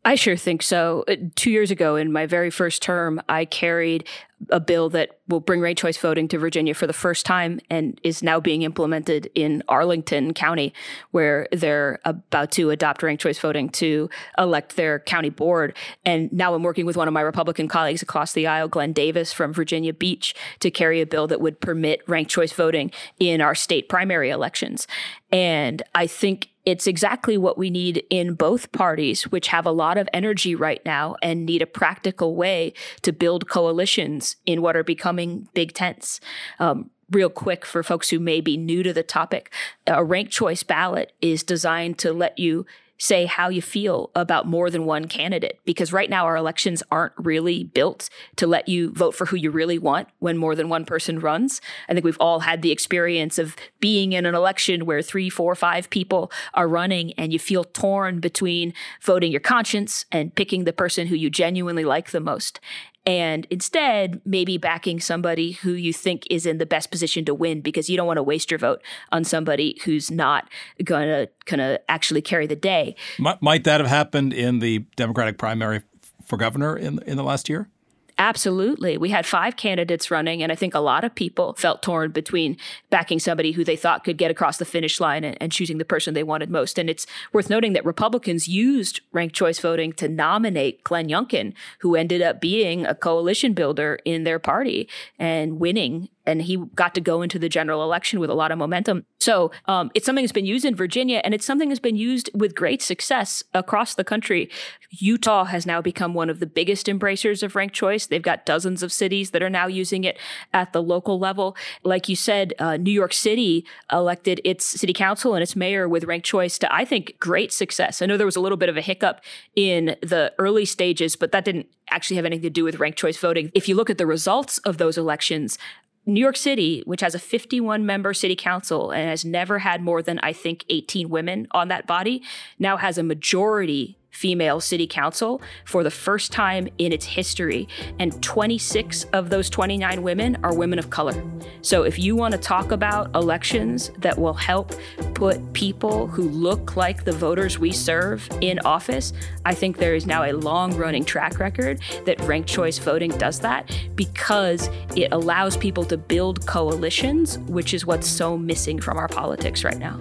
I 0.07 0.13
sure 0.13 0.37
think 0.37 0.61
so. 0.61 1.03
Uh, 1.07 1.15
two 1.35 1.49
years 1.49 1.71
ago, 1.71 1.95
in 1.95 2.11
my 2.11 2.27
very 2.27 2.51
first 2.51 2.83
term, 2.83 3.19
I 3.27 3.43
carried 3.43 4.07
a 4.51 4.59
bill 4.59 4.89
that 4.89 5.17
will 5.27 5.39
bring 5.39 5.61
ranked 5.61 5.81
choice 5.81 5.97
voting 5.97 6.27
to 6.27 6.37
Virginia 6.37 6.75
for 6.75 6.85
the 6.85 6.93
first 6.93 7.25
time 7.25 7.59
and 7.71 7.99
is 8.03 8.21
now 8.21 8.39
being 8.39 8.61
implemented 8.61 9.31
in 9.33 9.63
Arlington 9.67 10.35
County, 10.35 10.73
where 11.09 11.47
they're 11.51 11.99
about 12.05 12.51
to 12.51 12.69
adopt 12.69 13.01
ranked 13.01 13.23
choice 13.23 13.39
voting 13.39 13.67
to 13.69 14.07
elect 14.37 14.75
their 14.75 14.99
county 14.99 15.31
board. 15.31 15.75
And 16.05 16.31
now 16.31 16.53
I'm 16.53 16.61
working 16.61 16.85
with 16.85 16.97
one 16.97 17.07
of 17.07 17.13
my 17.13 17.21
Republican 17.21 17.67
colleagues 17.67 18.03
across 18.03 18.33
the 18.33 18.45
aisle, 18.45 18.67
Glenn 18.67 18.93
Davis 18.93 19.33
from 19.33 19.53
Virginia 19.53 19.93
Beach, 19.93 20.35
to 20.59 20.69
carry 20.69 21.01
a 21.01 21.07
bill 21.07 21.25
that 21.27 21.41
would 21.41 21.59
permit 21.59 22.07
ranked 22.07 22.29
choice 22.29 22.53
voting 22.53 22.91
in 23.19 23.41
our 23.41 23.55
state 23.55 23.89
primary 23.89 24.29
elections. 24.29 24.85
And 25.31 25.81
I 25.95 26.05
think 26.05 26.49
it's 26.65 26.87
exactly 26.87 27.37
what 27.37 27.57
we 27.57 27.69
need 27.69 28.03
in 28.09 28.33
both 28.33 28.71
parties, 28.71 29.23
which 29.23 29.47
have 29.47 29.65
a 29.65 29.71
lot 29.71 29.97
of 29.97 30.09
energy 30.13 30.55
right 30.55 30.81
now 30.85 31.15
and 31.21 31.45
need 31.45 31.61
a 31.61 31.67
practical 31.67 32.35
way 32.35 32.73
to 33.03 33.13
build 33.13 33.47
coalitions 33.49 34.35
in 34.45 34.61
what 34.61 34.75
are 34.75 34.83
becoming 34.83 35.47
big 35.53 35.73
tents. 35.73 36.19
Um, 36.59 36.89
real 37.11 37.29
quick 37.29 37.65
for 37.65 37.83
folks 37.83 38.09
who 38.09 38.19
may 38.19 38.41
be 38.41 38.57
new 38.57 38.81
to 38.81 38.93
the 38.93 39.03
topic, 39.03 39.53
a 39.85 40.03
ranked 40.03 40.31
choice 40.31 40.63
ballot 40.63 41.13
is 41.21 41.43
designed 41.43 41.99
to 41.99 42.11
let 42.11 42.39
you 42.39 42.65
say 42.97 43.25
how 43.25 43.49
you 43.49 43.61
feel 43.61 44.09
about 44.15 44.47
more 44.47 44.69
than 44.69 44.85
one 44.85 45.07
candidate 45.07 45.59
because 45.65 45.91
right 45.91 46.09
now 46.09 46.25
our 46.25 46.37
elections 46.37 46.81
aren't 46.91 47.13
really 47.17 47.63
built 47.63 48.09
to 48.37 48.47
let 48.47 48.67
you 48.67 48.91
vote 48.91 49.13
for 49.13 49.25
who 49.25 49.35
you 49.35 49.51
really 49.51 49.77
want 49.77 50.07
when 50.19 50.37
more 50.37 50.55
than 50.55 50.69
one 50.69 50.85
person 50.85 51.19
runs. 51.19 51.61
I 51.89 51.93
think 51.93 52.05
we've 52.05 52.17
all 52.19 52.41
had 52.41 52.61
the 52.61 52.71
experience 52.71 53.37
of 53.37 53.55
being 53.79 54.13
in 54.13 54.25
an 54.25 54.35
election 54.35 54.85
where 54.85 55.01
three, 55.01 55.29
four, 55.29 55.55
five 55.55 55.89
people 55.89 56.31
are 56.53 56.67
running 56.67 57.13
and 57.13 57.33
you 57.33 57.39
feel 57.39 57.63
torn 57.63 58.19
between 58.19 58.73
voting 59.01 59.31
your 59.31 59.41
conscience 59.41 60.05
and 60.11 60.33
picking 60.35 60.63
the 60.63 60.73
person 60.73 61.07
who 61.07 61.15
you 61.15 61.29
genuinely 61.29 61.85
like 61.85 62.11
the 62.11 62.19
most 62.19 62.59
and 63.05 63.45
instead 63.49 64.21
maybe 64.25 64.57
backing 64.57 64.99
somebody 64.99 65.51
who 65.51 65.71
you 65.71 65.93
think 65.93 66.25
is 66.29 66.45
in 66.45 66.57
the 66.57 66.65
best 66.65 66.91
position 66.91 67.25
to 67.25 67.33
win 67.33 67.61
because 67.61 67.89
you 67.89 67.97
don't 67.97 68.07
want 68.07 68.17
to 68.17 68.23
waste 68.23 68.49
your 68.49 68.57
vote 68.57 68.81
on 69.11 69.23
somebody 69.23 69.79
who's 69.85 70.09
not 70.09 70.49
going 70.83 71.07
to 71.07 71.29
kind 71.45 71.61
of 71.61 71.77
actually 71.87 72.21
carry 72.21 72.47
the 72.47 72.55
day. 72.55 72.95
Might, 73.19 73.41
might 73.41 73.63
that 73.65 73.79
have 73.79 73.89
happened 73.89 74.33
in 74.33 74.59
the 74.59 74.79
Democratic 74.95 75.37
primary 75.37 75.81
for 76.25 76.37
governor 76.37 76.75
in 76.75 76.99
in 77.03 77.17
the 77.17 77.23
last 77.23 77.49
year? 77.49 77.69
Absolutely. 78.17 78.97
We 78.97 79.09
had 79.09 79.25
five 79.25 79.57
candidates 79.57 80.09
running, 80.09 80.41
and 80.41 80.49
I 80.49 80.55
think 80.55 80.73
a 80.73 80.79
lot 80.79 81.03
of 81.03 81.13
people 81.13 81.53
felt 81.57 81.83
torn 81.83 82.11
between 82.11 82.55
backing 82.89 83.19
somebody 83.19 83.51
who 83.51 83.65
they 83.65 83.75
thought 83.75 84.05
could 84.05 84.17
get 84.17 84.31
across 84.31 84.57
the 84.57 84.63
finish 84.63 85.01
line 85.01 85.25
and, 85.25 85.37
and, 85.41 85.51
choosing 85.51 85.79
the 85.79 85.85
person 85.85 86.13
they 86.13 86.23
wanted 86.23 86.49
most. 86.49 86.77
And 86.77 86.89
it's 86.89 87.05
worth 87.33 87.49
noting 87.49 87.73
that 87.73 87.83
Republicans 87.85 88.47
used 88.47 89.01
ranked 89.11 89.35
choice 89.35 89.59
voting 89.59 89.91
to 89.93 90.07
nominate 90.07 90.81
Glenn 90.85 91.09
Youngkin, 91.09 91.53
who 91.79 91.95
ended 91.95 92.21
up 92.21 92.39
being 92.39 92.85
a 92.85 92.95
coalition 92.95 93.53
builder 93.53 93.99
in 94.05 94.23
their 94.23 94.39
party 94.39 94.89
and 95.19 95.59
winning 95.59 96.07
and 96.25 96.41
he 96.41 96.57
got 96.75 96.95
to 96.95 97.01
go 97.01 97.21
into 97.21 97.39
the 97.39 97.49
general 97.49 97.83
election 97.83 98.19
with 98.19 98.29
a 98.29 98.33
lot 98.33 98.51
of 98.51 98.57
momentum. 98.57 99.05
So 99.19 99.51
um, 99.65 99.91
it's 99.93 100.05
something 100.05 100.23
that's 100.23 100.31
been 100.31 100.45
used 100.45 100.65
in 100.65 100.75
Virginia, 100.75 101.21
and 101.23 101.33
it's 101.33 101.45
something 101.45 101.69
that's 101.69 101.79
been 101.79 101.95
used 101.95 102.29
with 102.33 102.55
great 102.55 102.81
success 102.81 103.43
across 103.53 103.95
the 103.95 104.03
country. 104.03 104.49
Utah 104.91 105.45
has 105.45 105.65
now 105.65 105.81
become 105.81 106.13
one 106.13 106.29
of 106.29 106.39
the 106.39 106.45
biggest 106.45 106.87
embracers 106.87 107.41
of 107.41 107.55
ranked 107.55 107.75
choice. 107.75 108.05
They've 108.05 108.21
got 108.21 108.45
dozens 108.45 108.83
of 108.83 108.91
cities 108.91 109.31
that 109.31 109.41
are 109.41 109.49
now 109.49 109.67
using 109.67 110.03
it 110.03 110.17
at 110.53 110.73
the 110.73 110.81
local 110.81 111.19
level. 111.19 111.55
Like 111.83 112.07
you 112.07 112.15
said, 112.15 112.53
uh, 112.59 112.77
New 112.77 112.91
York 112.91 113.13
City 113.13 113.65
elected 113.91 114.41
its 114.43 114.65
city 114.65 114.93
council 114.93 115.33
and 115.33 115.41
its 115.41 115.55
mayor 115.55 115.89
with 115.89 116.03
ranked 116.03 116.25
choice 116.25 116.57
to, 116.59 116.73
I 116.73 116.85
think, 116.85 117.15
great 117.19 117.51
success. 117.51 118.01
I 118.01 118.05
know 118.05 118.17
there 118.17 118.25
was 118.25 118.35
a 118.35 118.41
little 118.41 118.57
bit 118.57 118.69
of 118.69 118.77
a 118.77 118.81
hiccup 118.81 119.21
in 119.55 119.95
the 120.01 120.33
early 120.37 120.65
stages, 120.65 121.15
but 121.15 121.31
that 121.31 121.45
didn't 121.45 121.67
actually 121.89 122.15
have 122.15 122.25
anything 122.25 122.43
to 122.43 122.49
do 122.49 122.63
with 122.63 122.79
ranked 122.79 122.99
choice 122.99 123.17
voting. 123.17 123.51
If 123.53 123.69
you 123.69 123.75
look 123.75 123.89
at 123.89 123.97
the 123.97 124.07
results 124.07 124.57
of 124.59 124.77
those 124.77 124.97
elections, 124.97 125.57
New 126.05 126.19
York 126.19 126.37
City, 126.37 126.83
which 126.85 127.01
has 127.01 127.15
a 127.15 127.19
51 127.19 127.85
member 127.85 128.13
city 128.13 128.35
council 128.35 128.91
and 128.91 129.09
has 129.09 129.25
never 129.25 129.59
had 129.59 129.81
more 129.81 130.01
than, 130.01 130.19
I 130.21 130.33
think, 130.33 130.63
18 130.69 131.09
women 131.09 131.47
on 131.51 131.67
that 131.69 131.87
body, 131.87 132.21
now 132.59 132.77
has 132.77 132.97
a 132.97 133.03
majority 133.03 133.97
female 134.15 134.61
city 134.61 134.87
council 134.87 135.41
for 135.65 135.83
the 135.83 135.91
first 135.91 136.31
time 136.31 136.69
in 136.77 136.93
its 136.93 137.05
history. 137.05 137.67
And 137.99 138.21
26 138.23 139.03
of 139.11 139.29
those 139.29 139.49
29 139.49 140.01
women 140.01 140.37
are 140.43 140.55
women 140.55 140.79
of 140.79 140.89
color. 140.89 141.21
So 141.61 141.83
if 141.83 141.99
you 141.99 142.15
want 142.15 142.31
to 142.31 142.37
talk 142.37 142.71
about 142.71 143.13
elections 143.13 143.91
that 143.97 144.17
will 144.17 144.33
help 144.33 144.73
put 145.15 145.53
people 145.53 146.07
who 146.07 146.23
look 146.29 146.77
like 146.77 147.03
the 147.03 147.11
voters 147.11 147.59
we 147.59 147.71
serve 147.71 148.27
in 148.39 148.59
office, 148.59 149.11
I 149.45 149.53
think 149.53 149.77
there 149.77 149.95
is 149.95 150.05
now 150.05 150.23
a 150.23 150.31
long 150.31 150.75
running 150.75 151.03
track 151.03 151.37
record 151.37 151.81
that 152.05 152.19
ranked 152.21 152.47
choice 152.47 152.77
voting 152.77 153.11
does 153.17 153.41
that 153.41 153.69
because 153.95 154.69
it 154.95 155.11
allows 155.11 155.57
people 155.57 155.83
to 155.85 155.97
build 155.97 156.47
coalitions, 156.47 157.37
which 157.39 157.73
is 157.73 157.85
what's 157.85 158.07
so 158.07 158.37
missing 158.37 158.79
from 158.79 158.97
our 158.97 159.09
politics 159.09 159.63
right 159.65 159.77
now. 159.77 159.99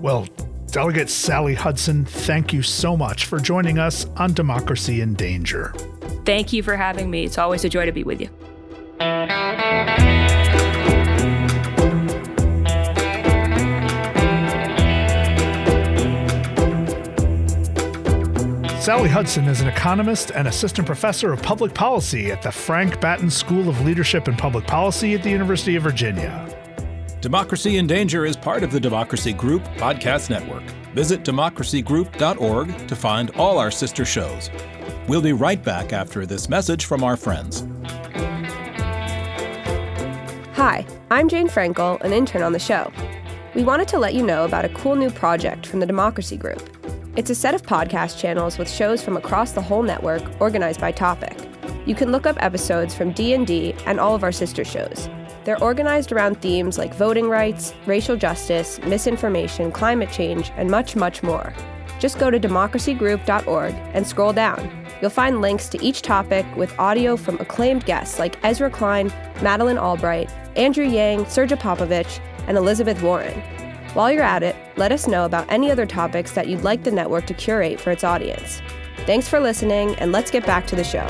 Well, 0.00 0.26
Delegate 0.72 1.10
Sally 1.10 1.54
Hudson, 1.54 2.06
thank 2.06 2.50
you 2.50 2.62
so 2.62 2.96
much 2.96 3.26
for 3.26 3.38
joining 3.38 3.78
us 3.78 4.06
on 4.16 4.32
Democracy 4.32 5.02
in 5.02 5.12
Danger. 5.12 5.74
Thank 6.24 6.50
you 6.54 6.62
for 6.62 6.78
having 6.78 7.10
me. 7.10 7.24
It's 7.24 7.36
always 7.36 7.62
a 7.66 7.68
joy 7.68 7.84
to 7.84 7.92
be 7.92 8.04
with 8.04 8.22
you. 8.22 8.30
Sally 18.80 19.10
Hudson 19.10 19.44
is 19.44 19.60
an 19.60 19.68
economist 19.68 20.30
and 20.30 20.48
assistant 20.48 20.86
professor 20.86 21.34
of 21.34 21.42
public 21.42 21.74
policy 21.74 22.32
at 22.32 22.40
the 22.40 22.50
Frank 22.50 22.98
Batten 22.98 23.28
School 23.28 23.68
of 23.68 23.78
Leadership 23.82 24.26
and 24.26 24.38
Public 24.38 24.66
Policy 24.66 25.12
at 25.12 25.22
the 25.22 25.30
University 25.30 25.76
of 25.76 25.82
Virginia. 25.82 26.61
Democracy 27.22 27.76
in 27.76 27.86
Danger 27.86 28.26
is 28.26 28.36
part 28.36 28.64
of 28.64 28.72
the 28.72 28.80
Democracy 28.80 29.32
Group 29.32 29.62
podcast 29.76 30.28
network. 30.28 30.64
Visit 30.92 31.22
democracygroup.org 31.22 32.88
to 32.88 32.96
find 32.96 33.30
all 33.36 33.58
our 33.58 33.70
sister 33.70 34.04
shows. 34.04 34.50
We'll 35.06 35.22
be 35.22 35.32
right 35.32 35.62
back 35.62 35.92
after 35.92 36.26
this 36.26 36.48
message 36.48 36.84
from 36.84 37.04
our 37.04 37.16
friends. 37.16 37.64
Hi, 40.56 40.84
I'm 41.12 41.28
Jane 41.28 41.46
Frankel, 41.46 42.00
an 42.00 42.12
intern 42.12 42.42
on 42.42 42.54
the 42.54 42.58
show. 42.58 42.90
We 43.54 43.62
wanted 43.62 43.86
to 43.88 44.00
let 44.00 44.14
you 44.14 44.26
know 44.26 44.44
about 44.44 44.64
a 44.64 44.70
cool 44.70 44.96
new 44.96 45.10
project 45.10 45.64
from 45.64 45.78
the 45.78 45.86
Democracy 45.86 46.36
Group. 46.36 46.60
It's 47.14 47.30
a 47.30 47.36
set 47.36 47.54
of 47.54 47.62
podcast 47.62 48.18
channels 48.18 48.58
with 48.58 48.68
shows 48.68 49.00
from 49.00 49.16
across 49.16 49.52
the 49.52 49.62
whole 49.62 49.84
network 49.84 50.24
organized 50.40 50.80
by 50.80 50.90
topic. 50.90 51.38
You 51.86 51.94
can 51.94 52.10
look 52.10 52.26
up 52.26 52.42
episodes 52.42 52.96
from 52.96 53.12
D&D 53.12 53.76
and 53.86 54.00
all 54.00 54.16
of 54.16 54.24
our 54.24 54.32
sister 54.32 54.64
shows. 54.64 55.08
They're 55.44 55.62
organized 55.62 56.12
around 56.12 56.40
themes 56.40 56.78
like 56.78 56.94
voting 56.94 57.28
rights, 57.28 57.74
racial 57.86 58.16
justice, 58.16 58.80
misinformation, 58.80 59.72
climate 59.72 60.10
change, 60.12 60.52
and 60.56 60.70
much, 60.70 60.94
much 60.94 61.22
more. 61.22 61.52
Just 61.98 62.18
go 62.18 62.30
to 62.30 62.38
democracygroup.org 62.38 63.74
and 63.94 64.06
scroll 64.06 64.32
down. 64.32 64.86
You'll 65.00 65.10
find 65.10 65.40
links 65.40 65.68
to 65.70 65.82
each 65.84 66.02
topic 66.02 66.46
with 66.56 66.78
audio 66.78 67.16
from 67.16 67.40
acclaimed 67.40 67.84
guests 67.84 68.18
like 68.18 68.42
Ezra 68.44 68.70
Klein, 68.70 69.12
Madeleine 69.42 69.78
Albright, 69.78 70.30
Andrew 70.56 70.86
Yang, 70.86 71.24
Srdja 71.24 71.58
Popovic, 71.58 72.20
and 72.46 72.56
Elizabeth 72.56 73.02
Warren. 73.02 73.40
While 73.94 74.12
you're 74.12 74.22
at 74.22 74.42
it, 74.42 74.56
let 74.76 74.92
us 74.92 75.06
know 75.06 75.24
about 75.24 75.50
any 75.50 75.70
other 75.70 75.86
topics 75.86 76.32
that 76.32 76.48
you'd 76.48 76.62
like 76.62 76.82
the 76.82 76.90
network 76.90 77.26
to 77.26 77.34
curate 77.34 77.80
for 77.80 77.90
its 77.90 78.04
audience. 78.04 78.62
Thanks 78.98 79.28
for 79.28 79.40
listening, 79.40 79.96
and 79.96 80.12
let's 80.12 80.30
get 80.30 80.46
back 80.46 80.66
to 80.68 80.76
the 80.76 80.84
show. 80.84 81.06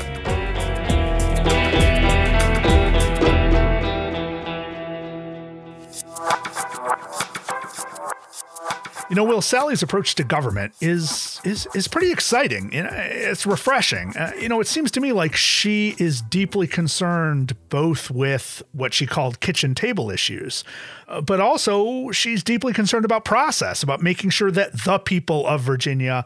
You 9.13 9.17
know, 9.17 9.25
Will 9.25 9.43
Sally's 9.43 9.83
approach 9.83 10.15
to 10.15 10.23
government 10.23 10.73
is 10.81 11.39
is 11.43 11.67
is 11.75 11.87
pretty 11.87 12.11
exciting. 12.11 12.71
It's 12.73 13.45
refreshing. 13.45 14.17
Uh, 14.17 14.31
you 14.39 14.49
know, 14.49 14.59
it 14.59 14.65
seems 14.65 14.89
to 14.89 14.99
me 14.99 15.11
like 15.11 15.35
she 15.35 15.93
is 15.99 16.19
deeply 16.19 16.65
concerned 16.65 17.55
both 17.69 18.09
with 18.09 18.63
what 18.71 18.91
she 18.91 19.05
called 19.05 19.39
kitchen 19.39 19.75
table 19.75 20.09
issues, 20.09 20.63
uh, 21.07 21.21
but 21.21 21.39
also 21.39 22.09
she's 22.09 22.41
deeply 22.41 22.73
concerned 22.73 23.05
about 23.05 23.23
process, 23.23 23.83
about 23.83 24.01
making 24.01 24.31
sure 24.31 24.49
that 24.49 24.83
the 24.83 24.97
people 24.97 25.45
of 25.45 25.61
Virginia 25.61 26.25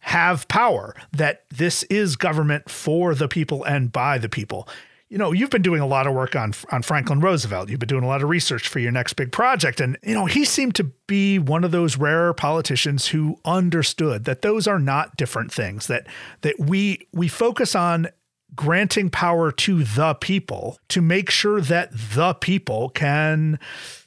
have 0.00 0.46
power, 0.48 0.94
that 1.12 1.44
this 1.48 1.84
is 1.84 2.16
government 2.16 2.68
for 2.68 3.14
the 3.14 3.28
people 3.28 3.64
and 3.64 3.90
by 3.90 4.18
the 4.18 4.28
people 4.28 4.68
you 5.08 5.18
know, 5.18 5.30
you've 5.32 5.50
been 5.50 5.62
doing 5.62 5.80
a 5.80 5.86
lot 5.86 6.06
of 6.06 6.14
work 6.14 6.34
on 6.34 6.52
on 6.72 6.82
Franklin 6.82 7.20
Roosevelt. 7.20 7.68
You've 7.68 7.78
been 7.80 7.88
doing 7.88 8.04
a 8.04 8.08
lot 8.08 8.22
of 8.22 8.28
research 8.28 8.68
for 8.68 8.80
your 8.80 8.92
next 8.92 9.14
big 9.14 9.32
project 9.32 9.80
and 9.80 9.96
you 10.02 10.14
know, 10.14 10.26
he 10.26 10.44
seemed 10.44 10.74
to 10.76 10.84
be 11.06 11.38
one 11.38 11.64
of 11.64 11.70
those 11.70 11.96
rare 11.96 12.32
politicians 12.32 13.08
who 13.08 13.38
understood 13.44 14.24
that 14.24 14.42
those 14.42 14.66
are 14.66 14.80
not 14.80 15.16
different 15.16 15.52
things 15.52 15.86
that 15.86 16.06
that 16.40 16.58
we 16.58 17.06
we 17.12 17.28
focus 17.28 17.74
on 17.74 18.08
granting 18.54 19.10
power 19.10 19.52
to 19.52 19.84
the 19.84 20.14
people 20.14 20.78
to 20.88 21.02
make 21.02 21.30
sure 21.30 21.60
that 21.60 21.90
the 21.92 22.34
people 22.34 22.88
can 22.90 23.58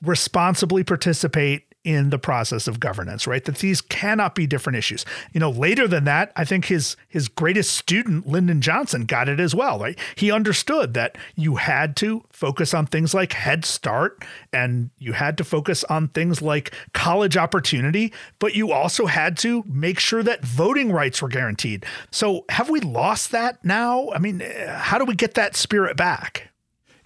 responsibly 0.02 0.84
participate 0.84 1.69
in 1.84 2.10
the 2.10 2.20
process 2.20 2.68
of 2.68 2.80
governance, 2.80 3.26
right? 3.26 3.46
That 3.46 3.58
these 3.58 3.80
cannot 3.80 4.36
be 4.36 4.46
different 4.46 4.78
issues. 4.78 5.06
You 5.32 5.39
know, 5.39 5.50
later 5.50 5.88
than 5.88 6.04
that, 6.04 6.32
I 6.36 6.44
think 6.44 6.65
his 6.65 6.98
his 7.08 7.28
greatest 7.28 7.74
student, 7.74 8.28
Lyndon 8.28 8.62
Johnson, 8.62 9.06
got 9.06 9.30
it 9.30 9.39
as 9.39 9.56
well, 9.56 9.80
right? 9.80 9.98
He 10.15 10.32
understood 10.32 10.94
that 10.96 11.18
you 11.36 11.56
had 11.56 11.96
to 11.98 12.24
focus 12.32 12.74
on 12.74 12.86
things 12.86 13.13
like 13.13 13.34
Head 13.34 13.63
Start 13.63 14.26
and 14.52 14.89
you 14.98 15.13
had 15.13 15.38
to 15.38 15.44
focus 15.44 15.84
on 15.86 16.10
things 16.10 16.42
like 16.42 16.74
college 16.94 17.38
opportunity, 17.38 18.12
but 18.39 18.56
you 18.56 18.72
also 18.72 19.06
had 19.06 19.38
to 19.38 19.63
make 19.65 20.00
sure 20.00 20.24
that 20.24 20.44
voting 20.44 20.92
rights 20.92 21.22
were 21.22 21.30
guaranteed. 21.30 21.86
So 22.12 22.46
have 22.50 22.70
we 22.70 22.82
lost 22.82 23.32
that 23.32 23.63
now? 23.63 24.10
I 24.12 24.20
mean, 24.20 24.42
how 24.68 24.98
do 24.98 25.06
we 25.06 25.15
get 25.15 25.36
that 25.36 25.56
spirit 25.56 25.96
back? 25.96 26.50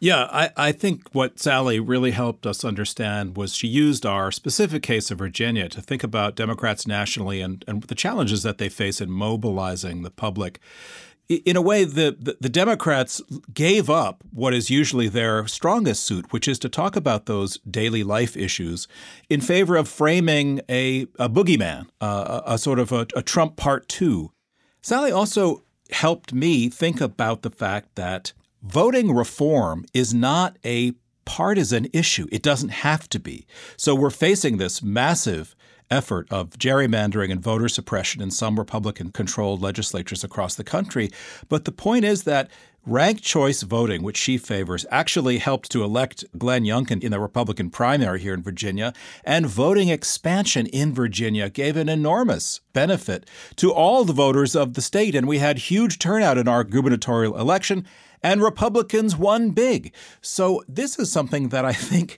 Yeah, 0.03 0.27
I, 0.33 0.49
I 0.57 0.71
think 0.73 1.07
what 1.13 1.39
Sally 1.39 1.79
really 1.79 2.11
helped 2.11 2.45
us 2.45 2.65
understand 2.65 3.37
was 3.37 3.55
she 3.55 3.69
used 3.69 4.05
our 4.05 4.33
specific 4.33 4.83
case 4.83 5.09
of 5.11 5.19
Virginia 5.19 5.69
to 5.69 5.81
think 5.81 6.03
about 6.03 6.35
Democrats 6.35 6.85
nationally 6.85 7.39
and, 7.39 7.63
and 7.69 7.83
the 7.83 7.95
challenges 7.95 8.43
that 8.43 8.57
they 8.57 8.67
face 8.67 8.99
in 8.99 9.09
mobilizing 9.09 10.01
the 10.01 10.11
public. 10.11 10.59
In 11.29 11.55
a 11.55 11.61
way, 11.61 11.85
the, 11.85 12.17
the, 12.19 12.35
the 12.41 12.49
Democrats 12.49 13.21
gave 13.53 13.89
up 13.89 14.25
what 14.31 14.53
is 14.53 14.69
usually 14.69 15.07
their 15.07 15.47
strongest 15.47 16.03
suit, 16.03 16.33
which 16.33 16.49
is 16.49 16.59
to 16.59 16.67
talk 16.67 16.97
about 16.97 17.25
those 17.25 17.59
daily 17.59 18.03
life 18.03 18.35
issues 18.35 18.89
in 19.29 19.39
favor 19.39 19.77
of 19.77 19.87
framing 19.87 20.59
a, 20.67 21.03
a 21.17 21.29
boogeyman, 21.29 21.85
uh, 22.01 22.41
a, 22.45 22.55
a, 22.55 22.57
sort 22.57 22.79
of 22.79 22.91
a, 22.91 23.07
a 23.15 23.21
Trump 23.21 23.55
part 23.55 23.87
two. 23.87 24.33
Sally 24.81 25.13
also 25.13 25.63
helped 25.91 26.33
me 26.33 26.67
think 26.67 26.99
about 26.99 27.41
the 27.41 27.49
fact 27.49 27.95
that 27.95 28.33
voting 28.63 29.13
reform 29.13 29.85
is 29.93 30.13
not 30.13 30.57
a 30.65 30.93
partisan 31.25 31.87
issue. 31.93 32.27
It 32.31 32.41
doesn't 32.41 32.69
have 32.69 33.07
to 33.09 33.19
be. 33.19 33.45
So 33.77 33.93
we're 33.95 34.09
facing 34.09 34.57
this 34.57 34.81
massive 34.81 35.55
effort 35.91 36.27
of 36.31 36.51
gerrymandering 36.51 37.31
and 37.31 37.41
voter 37.41 37.69
suppression 37.69 38.21
in 38.21 38.31
some 38.31 38.57
Republican 38.57 39.11
controlled 39.11 39.61
legislatures 39.61 40.23
across 40.23 40.55
the 40.55 40.63
country. 40.63 41.09
But 41.49 41.65
the 41.65 41.71
point 41.71 42.03
is 42.03 42.23
that 42.23 42.49
ranked 42.85 43.23
choice 43.23 43.61
voting, 43.61 44.01
which 44.03 44.17
she 44.17 44.37
favors, 44.37 44.85
actually 44.91 45.37
helped 45.37 45.71
to 45.71 45.83
elect 45.83 46.25
Glenn 46.37 46.63
Youngkin 46.63 47.01
in 47.03 47.11
the 47.11 47.19
Republican 47.19 47.69
primary 47.69 48.19
here 48.19 48.33
in 48.33 48.41
Virginia. 48.41 48.93
And 49.23 49.45
voting 49.45 49.89
expansion 49.89 50.67
in 50.67 50.93
Virginia 50.93 51.49
gave 51.49 51.77
an 51.77 51.89
enormous 51.89 52.59
benefit 52.73 53.29
to 53.57 53.71
all 53.71 54.03
the 54.03 54.13
voters 54.13 54.55
of 54.55 54.73
the 54.73 54.81
state. 54.81 55.15
And 55.15 55.27
we 55.27 55.37
had 55.37 55.57
huge 55.59 55.99
turnout 55.99 56.37
in 56.37 56.47
our 56.47 56.63
gubernatorial 56.63 57.37
election 57.37 57.85
and 58.23 58.41
Republicans 58.41 59.15
won 59.17 59.51
big. 59.51 59.93
So 60.21 60.63
this 60.67 60.97
is 60.97 61.11
something 61.11 61.49
that 61.49 61.65
I 61.65 61.73
think, 61.73 62.17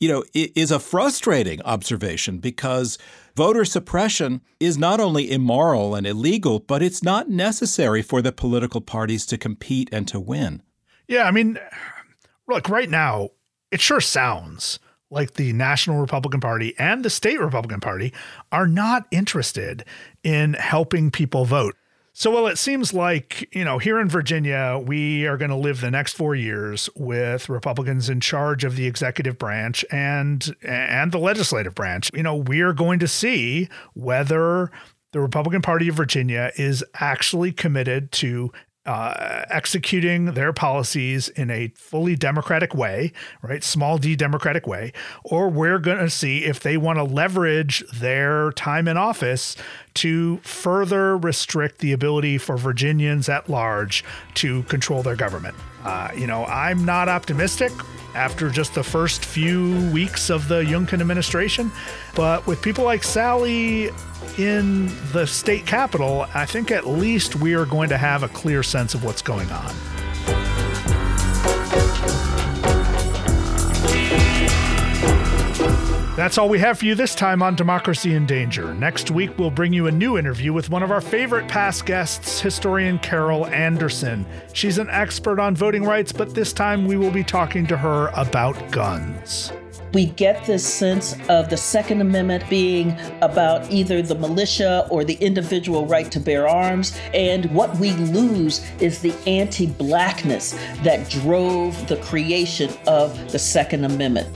you 0.00 0.08
know, 0.08 0.24
is 0.32 0.70
a 0.70 0.78
frustrating 0.78 1.60
observation 1.62 2.38
because 2.38 2.96
voter 3.36 3.64
suppression 3.64 4.40
is 4.60 4.78
not 4.78 5.00
only 5.00 5.30
immoral 5.30 5.94
and 5.94 6.06
illegal, 6.06 6.60
but 6.60 6.82
it's 6.82 7.02
not 7.02 7.28
necessary 7.28 8.02
for 8.02 8.22
the 8.22 8.32
political 8.32 8.80
parties 8.80 9.26
to 9.26 9.38
compete 9.38 9.88
and 9.92 10.06
to 10.08 10.20
win. 10.20 10.62
Yeah, 11.08 11.24
I 11.24 11.30
mean, 11.30 11.58
look, 12.48 12.68
right 12.68 12.88
now, 12.88 13.30
it 13.70 13.80
sure 13.80 14.00
sounds 14.00 14.78
like 15.10 15.34
the 15.34 15.52
National 15.52 16.00
Republican 16.00 16.40
Party 16.40 16.74
and 16.78 17.04
the 17.04 17.10
state 17.10 17.38
Republican 17.38 17.80
Party 17.80 18.12
are 18.50 18.66
not 18.66 19.06
interested 19.10 19.84
in 20.24 20.54
helping 20.54 21.10
people 21.10 21.44
vote. 21.44 21.76
So, 22.14 22.30
well, 22.30 22.46
it 22.46 22.58
seems 22.58 22.92
like, 22.92 23.48
you 23.54 23.64
know, 23.64 23.78
here 23.78 23.98
in 23.98 24.06
Virginia, 24.06 24.78
we 24.84 25.26
are 25.26 25.38
going 25.38 25.50
to 25.50 25.56
live 25.56 25.80
the 25.80 25.90
next 25.90 26.12
four 26.12 26.34
years 26.34 26.90
with 26.94 27.48
Republicans 27.48 28.10
in 28.10 28.20
charge 28.20 28.64
of 28.64 28.76
the 28.76 28.86
executive 28.86 29.38
branch 29.38 29.82
and 29.90 30.54
and 30.62 31.10
the 31.10 31.18
legislative 31.18 31.74
branch. 31.74 32.10
You 32.12 32.22
know, 32.22 32.36
we 32.36 32.60
are 32.60 32.74
going 32.74 32.98
to 32.98 33.08
see 33.08 33.68
whether 33.94 34.70
the 35.12 35.20
Republican 35.20 35.62
Party 35.62 35.88
of 35.88 35.94
Virginia 35.94 36.52
is 36.56 36.84
actually 36.94 37.50
committed 37.50 38.12
to 38.12 38.52
uh, 38.84 39.44
executing 39.48 40.26
their 40.32 40.52
policies 40.52 41.28
in 41.28 41.50
a 41.50 41.68
fully 41.76 42.16
democratic 42.16 42.74
way, 42.74 43.12
right? 43.40 43.62
Small 43.62 43.96
d 43.96 44.16
democratic 44.16 44.66
way, 44.66 44.92
or 45.22 45.48
we're 45.48 45.78
going 45.78 45.98
to 45.98 46.10
see 46.10 46.44
if 46.44 46.60
they 46.60 46.76
want 46.76 46.98
to 46.98 47.04
leverage 47.04 47.84
their 47.94 48.50
time 48.52 48.88
in 48.88 48.96
office 48.96 49.54
to 49.94 50.38
further 50.38 51.16
restrict 51.16 51.78
the 51.78 51.92
ability 51.92 52.38
for 52.38 52.56
Virginians 52.56 53.28
at 53.28 53.48
large 53.48 54.04
to 54.34 54.62
control 54.64 55.02
their 55.02 55.16
government. 55.16 55.54
Uh, 55.84 56.08
you 56.16 56.26
know, 56.26 56.44
I'm 56.46 56.84
not 56.84 57.08
optimistic 57.08 57.72
after 58.14 58.50
just 58.50 58.74
the 58.74 58.84
first 58.84 59.24
few 59.24 59.90
weeks 59.90 60.30
of 60.30 60.48
the 60.48 60.62
Youngkin 60.62 61.00
administration, 61.00 61.70
but 62.14 62.46
with 62.46 62.60
people 62.62 62.84
like 62.84 63.02
Sally 63.02 63.90
in 64.38 64.86
the 65.12 65.26
state 65.26 65.66
capital, 65.66 66.26
I 66.34 66.46
think 66.46 66.70
at 66.70 66.86
least 66.86 67.36
we 67.36 67.54
are 67.54 67.66
going 67.66 67.88
to 67.88 67.98
have 67.98 68.22
a 68.22 68.28
clear 68.28 68.62
sense 68.62 68.94
of 68.94 69.04
what's 69.04 69.22
going 69.22 69.50
on. 69.50 69.74
That's 76.14 76.36
all 76.36 76.50
we 76.50 76.58
have 76.58 76.78
for 76.78 76.84
you 76.84 76.94
this 76.94 77.14
time 77.14 77.42
on 77.42 77.56
Democracy 77.56 78.12
in 78.12 78.26
Danger. 78.26 78.74
Next 78.74 79.10
week, 79.10 79.38
we'll 79.38 79.50
bring 79.50 79.72
you 79.72 79.86
a 79.86 79.90
new 79.90 80.18
interview 80.18 80.52
with 80.52 80.68
one 80.68 80.82
of 80.82 80.90
our 80.90 81.00
favorite 81.00 81.48
past 81.48 81.86
guests, 81.86 82.38
historian 82.38 82.98
Carol 82.98 83.46
Anderson. 83.46 84.26
She's 84.52 84.76
an 84.76 84.90
expert 84.90 85.40
on 85.40 85.56
voting 85.56 85.84
rights, 85.84 86.12
but 86.12 86.34
this 86.34 86.52
time 86.52 86.84
we 86.84 86.98
will 86.98 87.10
be 87.10 87.24
talking 87.24 87.66
to 87.66 87.78
her 87.78 88.08
about 88.14 88.70
guns. 88.70 89.54
We 89.94 90.06
get 90.06 90.44
this 90.44 90.66
sense 90.66 91.16
of 91.30 91.48
the 91.48 91.56
Second 91.56 92.02
Amendment 92.02 92.44
being 92.50 92.94
about 93.22 93.70
either 93.70 94.02
the 94.02 94.14
militia 94.14 94.86
or 94.90 95.04
the 95.04 95.14
individual 95.14 95.86
right 95.86 96.12
to 96.12 96.20
bear 96.20 96.46
arms. 96.46 96.94
And 97.14 97.50
what 97.54 97.74
we 97.78 97.92
lose 97.92 98.62
is 98.80 98.98
the 98.98 99.14
anti 99.26 99.66
blackness 99.66 100.52
that 100.82 101.08
drove 101.08 101.88
the 101.88 101.96
creation 101.96 102.70
of 102.86 103.32
the 103.32 103.38
Second 103.38 103.86
Amendment. 103.86 104.28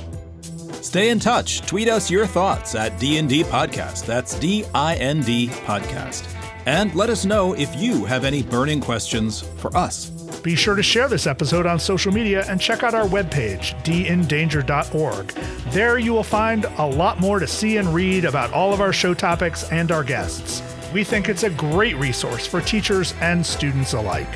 Stay 0.96 1.10
in 1.10 1.20
touch. 1.20 1.60
Tweet 1.60 1.90
us 1.90 2.10
your 2.10 2.26
thoughts 2.26 2.74
at 2.74 2.98
D&D 2.98 3.44
Podcast. 3.44 4.06
That's 4.06 4.38
D-I-N-D 4.38 5.48
Podcast. 5.48 6.26
And 6.64 6.94
let 6.94 7.10
us 7.10 7.26
know 7.26 7.52
if 7.52 7.76
you 7.76 8.06
have 8.06 8.24
any 8.24 8.42
burning 8.42 8.80
questions 8.80 9.42
for 9.58 9.76
us. 9.76 10.08
Be 10.40 10.56
sure 10.56 10.74
to 10.74 10.82
share 10.82 11.06
this 11.06 11.26
episode 11.26 11.66
on 11.66 11.78
social 11.78 12.10
media 12.12 12.46
and 12.48 12.58
check 12.58 12.82
out 12.82 12.94
our 12.94 13.06
webpage, 13.06 13.74
dindanger.org. 13.84 15.26
There 15.70 15.98
you 15.98 16.14
will 16.14 16.22
find 16.22 16.64
a 16.64 16.86
lot 16.86 17.20
more 17.20 17.40
to 17.40 17.46
see 17.46 17.76
and 17.76 17.92
read 17.92 18.24
about 18.24 18.54
all 18.54 18.72
of 18.72 18.80
our 18.80 18.94
show 18.94 19.12
topics 19.12 19.70
and 19.70 19.92
our 19.92 20.02
guests. 20.02 20.62
We 20.94 21.04
think 21.04 21.28
it's 21.28 21.42
a 21.42 21.50
great 21.50 21.96
resource 21.96 22.46
for 22.46 22.62
teachers 22.62 23.12
and 23.20 23.44
students 23.44 23.92
alike. 23.92 24.34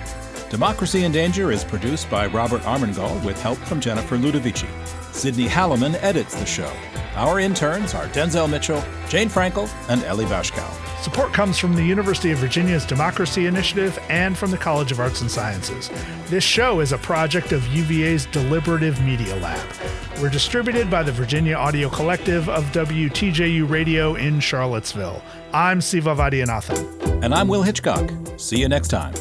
Democracy 0.51 1.05
in 1.05 1.13
Danger 1.13 1.51
is 1.53 1.65
produced 1.65 2.11
by 2.11 2.27
Robert 2.27 2.61
Armengol 2.65 3.25
with 3.25 3.41
help 3.41 3.57
from 3.61 3.81
Jennifer 3.81 4.19
Ludovici. 4.19 4.69
Sydney 5.13 5.47
Halliman 5.47 5.95
edits 6.03 6.35
the 6.35 6.47
show. 6.47 6.73
Our 7.15 7.41
interns 7.41 7.95
are 7.95 8.07
Denzel 8.09 8.49
Mitchell, 8.49 8.83
Jane 9.09 9.29
Frankel, 9.29 9.69
and 9.89 10.03
Ellie 10.05 10.25
Vashkow. 10.25 11.03
Support 11.03 11.33
comes 11.33 11.59
from 11.59 11.75
the 11.75 11.83
University 11.83 12.31
of 12.31 12.39
Virginia's 12.39 12.85
Democracy 12.85 13.47
Initiative 13.47 13.99
and 14.09 14.37
from 14.37 14.51
the 14.51 14.59
College 14.59 14.93
of 14.93 15.01
Arts 15.01 15.21
and 15.23 15.31
Sciences. 15.31 15.91
This 16.27 16.45
show 16.45 16.81
is 16.81 16.93
a 16.93 16.99
project 16.99 17.53
of 17.53 17.67
UVA's 17.69 18.27
Deliberative 18.27 19.03
Media 19.03 19.35
Lab. 19.37 19.67
We're 20.21 20.29
distributed 20.29 20.91
by 20.91 21.03
the 21.03 21.13
Virginia 21.13 21.57
Audio 21.57 21.89
Collective 21.89 22.49
of 22.49 22.65
WTJU 22.67 23.69
Radio 23.69 24.15
in 24.15 24.41
Charlottesville. 24.41 25.23
I'm 25.53 25.81
Siva 25.81 26.15
Vaidhyanathan. 26.15 27.23
And 27.25 27.35
I'm 27.35 27.49
Will 27.49 27.63
Hitchcock. 27.63 28.11
See 28.37 28.59
you 28.59 28.69
next 28.69 28.89
time. 28.89 29.15